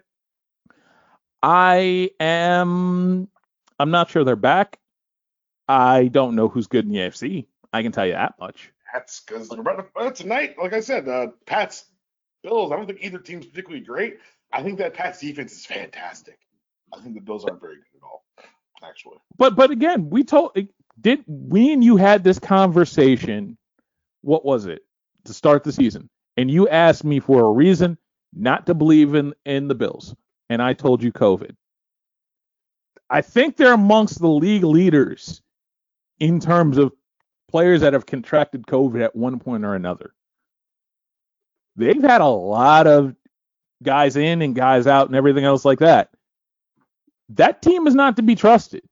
[1.43, 3.27] i am
[3.79, 4.77] i'm not sure they're back
[5.67, 9.21] i don't know who's good in the afc i can tell you that much That's
[9.21, 9.49] because
[10.15, 11.85] tonight, like I said, uh, Pat's
[12.43, 12.71] Bills.
[12.71, 14.17] I don't think either team's particularly great.
[14.51, 16.37] I think that Pat's defense is fantastic.
[16.93, 18.25] I think the Bills aren't very good at all,
[18.83, 19.17] actually.
[19.37, 20.57] but but again we told
[20.99, 23.57] did we and you had this conversation
[24.21, 24.81] what was it
[25.25, 27.97] to start the season and you asked me for a reason
[28.33, 30.15] not to believe in in the Bills,
[30.49, 31.55] and I told you COVID.
[33.09, 35.41] I think they're amongst the league leaders
[36.19, 36.93] in terms of
[37.49, 40.13] players that have contracted COVID at one point or another.
[41.75, 43.15] They've had a lot of
[43.83, 46.09] guys in and guys out and everything else like that.
[47.29, 48.83] That team is not to be trusted.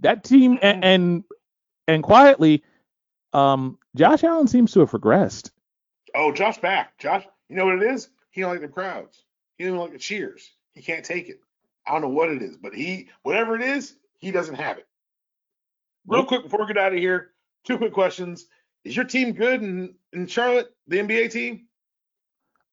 [0.00, 1.24] That team and and,
[1.86, 2.62] and quietly,
[3.32, 5.50] um, Josh Allen seems to have regressed.
[6.14, 6.98] Oh, Josh back.
[6.98, 8.08] Josh, you know what it is?
[8.30, 9.22] He don't like the crowds.
[9.56, 10.50] He don't like the cheers.
[10.74, 11.40] He can't take it.
[11.86, 14.86] I don't know what it is, but he, whatever it is, he doesn't have it.
[16.06, 17.30] Real quick before we get out of here,
[17.64, 18.46] two quick questions.
[18.84, 21.66] Is your team good in, in Charlotte, the NBA team?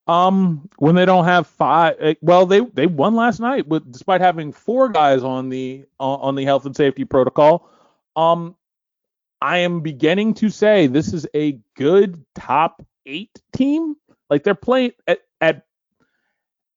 [0.07, 4.19] Um, when they don't have five, eh, well, they they won last night, with despite
[4.19, 7.69] having four guys on the on on the health and safety protocol.
[8.15, 8.55] Um,
[9.41, 13.95] I am beginning to say this is a good top eight team.
[14.29, 15.65] Like they're playing at at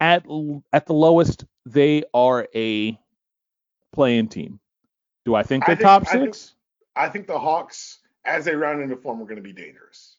[0.01, 0.25] at
[0.73, 2.99] at the lowest, they are a
[3.93, 4.61] playing team.
[5.25, 6.55] Do I think I they're think- top I think- six?
[6.97, 10.17] I think the Hawks, as they round into form, are going to be dangerous.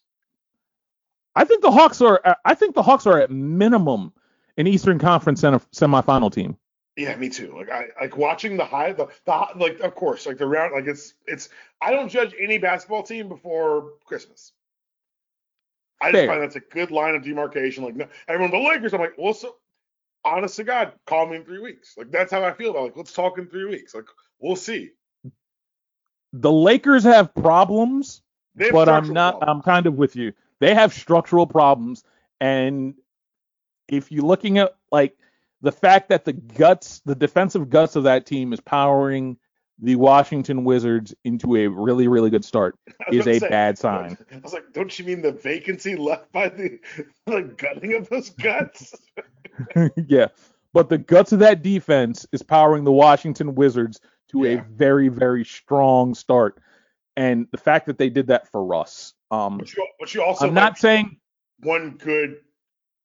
[1.34, 2.20] I think the Hawks are.
[2.44, 4.12] I think the Hawks are at minimum
[4.58, 6.56] an Eastern Conference semi- semifinal team.
[6.96, 7.54] Yeah, me too.
[7.54, 10.86] Like I like watching the high, the, the like of course, like the round, like
[10.86, 11.50] it's it's.
[11.80, 14.52] I don't judge any basketball team before Christmas.
[16.00, 17.84] I just find that's a good line of demarcation.
[17.84, 18.94] Like no, everyone, the Lakers.
[18.94, 19.56] I'm like, well, so
[20.24, 21.96] honest to God, call me in three weeks.
[21.98, 22.80] Like that's how I feel about.
[22.80, 22.84] It.
[22.84, 23.94] Like let's talk in three weeks.
[23.94, 24.06] Like
[24.38, 24.92] we'll see.
[26.32, 28.22] The Lakers have problems,
[28.58, 29.38] have but I'm not.
[29.38, 29.50] problems.
[29.58, 30.32] I'm kind of with you.
[30.60, 32.04] They have structural problems,
[32.40, 32.94] and
[33.86, 35.16] if you're looking at like
[35.62, 39.36] the fact that the guts, the defensive guts of that team is powering
[39.78, 42.78] the Washington Wizards into a really, really good start
[43.12, 44.16] is a say, bad sign.
[44.32, 46.78] I was like, don't you mean the vacancy left by the
[47.26, 48.94] the gutting of those guts?
[50.08, 50.28] yeah.
[50.72, 54.00] But the guts of that defense is powering the Washington Wizards
[54.30, 54.60] to Yeah.
[54.60, 56.58] a very, very strong start.
[57.16, 59.14] And the fact that they did that for Russ.
[59.30, 61.16] Um, But you, but you also I'm not saying
[61.60, 62.36] one good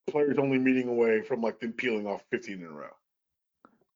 [0.08, 2.88] players only meeting away from like them peeling off 15 in a row.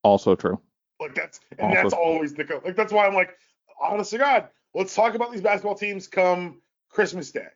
[0.03, 0.59] also true.
[0.99, 3.35] Like that's and Also- that's always the co- like that's why I'm like,
[3.81, 7.47] honest to God, let's talk about these basketball teams come Christmas Day.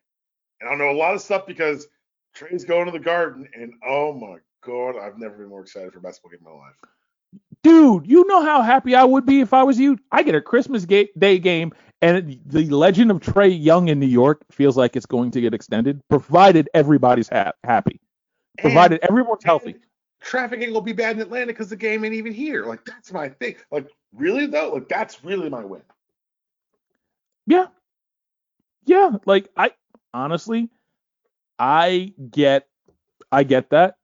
[0.59, 1.87] And I know a lot of stuff because
[2.35, 5.99] Trae's going to the Garden, and oh my God, I've never been more excited for
[5.99, 6.75] a basketball game in my life.
[7.63, 9.97] Dude, you know how happy I would be if I was you?
[10.11, 11.71] I get a Christmas ga- Day game,
[12.01, 15.53] and the legend of Trae Young in New York feels like it's going to get
[15.53, 17.99] extended, provided everybody's ha- happy,
[18.61, 19.71] provided everyone's healthy.
[19.71, 19.81] And
[20.21, 22.65] Traffic ain't gonna be bad in Atlanta because the game ain't even here.
[22.65, 23.55] Like that's my thing.
[23.71, 25.81] Like really though, like that's really my win.
[27.47, 27.67] Yeah.
[28.85, 29.71] Yeah, like I
[30.13, 30.69] honestly
[31.57, 32.67] I get
[33.31, 33.95] I get that.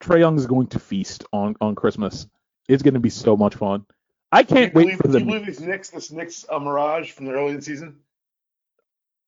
[0.00, 2.26] Trae Young is going to feast on on Christmas.
[2.68, 3.84] It's going to be so much fun.
[4.30, 7.26] I can't wait believe, for do you believe these Knicks, this Knicks uh, mirage from
[7.26, 7.96] the early in the season?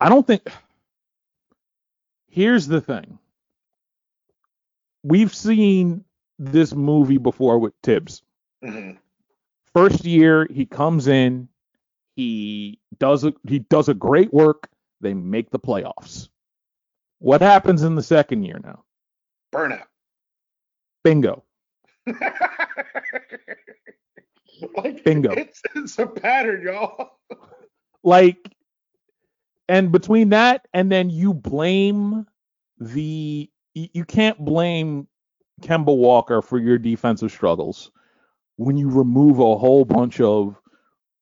[0.00, 0.48] I don't think
[2.34, 3.20] Here's the thing.
[5.05, 6.05] We've seen
[6.38, 8.22] this movie before with Thibs.
[8.64, 8.96] Mm-hmm.
[9.72, 11.48] First year he comes in,
[12.16, 14.68] he does a, he does a great work,
[15.00, 16.28] they make the playoffs.
[17.18, 18.82] What happens in the second year now?
[19.55, 19.84] Burnout.
[21.05, 21.44] Bingo.
[24.76, 25.32] like Bingo.
[25.32, 27.11] It's, it's a pattern, y'all.
[28.07, 28.55] Like
[29.68, 32.26] and between that and then you blame
[32.78, 35.06] the you you can't blame
[35.60, 37.90] Kemba Walker for your defensive struggles
[38.56, 40.56] when you remove a whole bunch of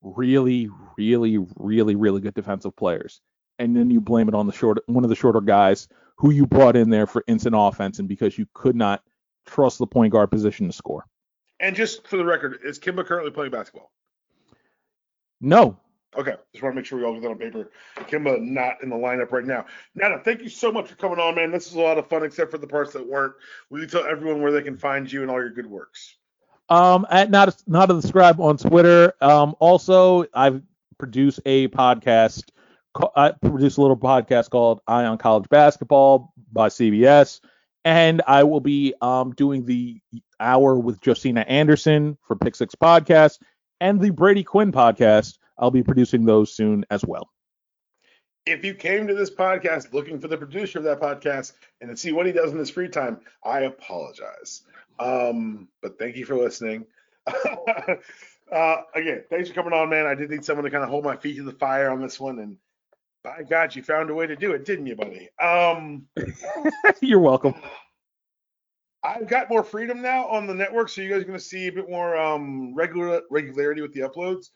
[0.02, 3.20] really, really, really, really good defensive players.
[3.58, 6.46] And then you blame it on the short one of the shorter guys who you
[6.46, 9.02] brought in there for instant offense and because you could not
[9.46, 11.04] trust the point guard position to score.
[11.60, 13.92] And just for the record, is Kemba currently playing basketball?
[15.40, 15.76] No.
[16.16, 17.70] Okay, just want to make sure we all get that on paper.
[18.00, 19.64] Kemba not in the lineup right now.
[19.94, 21.50] Nana, thank you so much for coming on, man.
[21.50, 23.32] This is a lot of fun, except for the parts that weren't.
[23.70, 26.16] Will you tell everyone where they can find you and all your good works?
[26.68, 29.14] Um, at not not a scribe on Twitter.
[29.20, 30.60] Um, also I
[30.98, 32.50] produce a podcast.
[33.16, 37.40] I produce a little podcast called Eye on College Basketball by CBS,
[37.86, 40.00] and I will be um doing the
[40.38, 43.38] hour with Josina Anderson for Pick Six Podcast
[43.80, 45.38] and the Brady Quinn podcast.
[45.58, 47.30] I'll be producing those soon as well.
[48.44, 51.96] If you came to this podcast looking for the producer of that podcast and to
[51.96, 54.62] see what he does in his free time, I apologize.
[54.98, 56.86] Um, but thank you for listening.
[58.52, 60.06] uh, again, thanks for coming on, man.
[60.06, 62.18] I did need someone to kind of hold my feet to the fire on this
[62.18, 62.56] one, and
[63.22, 65.28] by God, you found a way to do it, didn't you, buddy?
[65.40, 66.06] Um,
[67.00, 67.54] You're welcome.
[69.04, 71.66] I've got more freedom now on the network, so you guys are going to see
[71.66, 74.50] a bit more um, regular regularity with the uploads.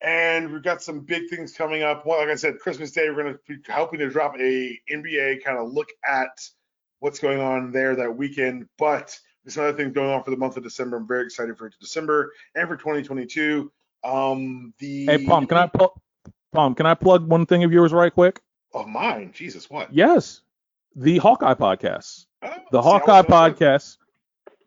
[0.00, 2.06] And we've got some big things coming up.
[2.06, 5.42] Well, like I said, Christmas Day, we're going to be helping to drop a NBA
[5.42, 6.28] kind of look at
[7.00, 8.68] what's going on there that weekend.
[8.78, 10.98] But there's some other things going on for the month of December.
[10.98, 13.72] I'm very excited for December and for 2022.
[14.04, 16.00] Um, the Hey, Palm, can I pl-
[16.52, 18.40] Palm, can I plug one thing of yours right quick?
[18.74, 19.32] Oh, mine.
[19.34, 19.92] Jesus, what?
[19.92, 20.42] Yes,
[20.94, 22.26] the Hawkeye podcast.
[22.42, 23.96] Oh, The see, Hawkeye podcast.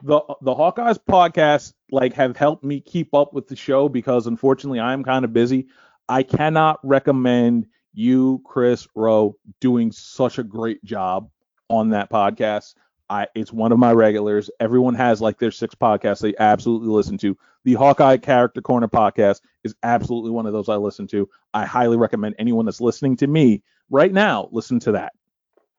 [0.03, 4.79] The the Hawkeyes podcast like have helped me keep up with the show because unfortunately
[4.79, 5.67] I'm kind of busy.
[6.09, 11.29] I cannot recommend you, Chris Rowe, doing such a great job
[11.69, 12.73] on that podcast.
[13.09, 14.49] I it's one of my regulars.
[14.59, 17.37] Everyone has like their six podcasts they absolutely listen to.
[17.63, 21.29] The Hawkeye Character Corner podcast is absolutely one of those I listen to.
[21.53, 25.13] I highly recommend anyone that's listening to me right now listen to that.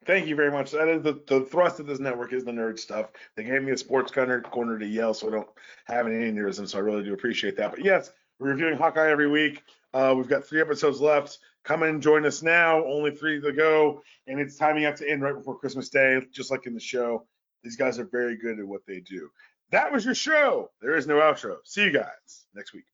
[0.05, 0.72] Thank you very much.
[0.72, 3.11] That is the, the thrust of this network is the nerd stuff.
[3.36, 5.48] They gave me a sports corner corner to yell, so I don't
[5.84, 6.68] have any aneurysm.
[6.68, 7.70] So I really do appreciate that.
[7.70, 9.62] But yes, we're reviewing Hawkeye every week.
[9.94, 11.38] Uh, we've got three episodes left.
[11.64, 12.84] Come and join us now.
[12.84, 16.50] Only three to go, and it's timing out to end right before Christmas Day, just
[16.50, 17.26] like in the show.
[17.62, 19.30] These guys are very good at what they do.
[19.70, 20.70] That was your show.
[20.80, 21.59] There is no outro.
[21.64, 22.84] See you guys next week.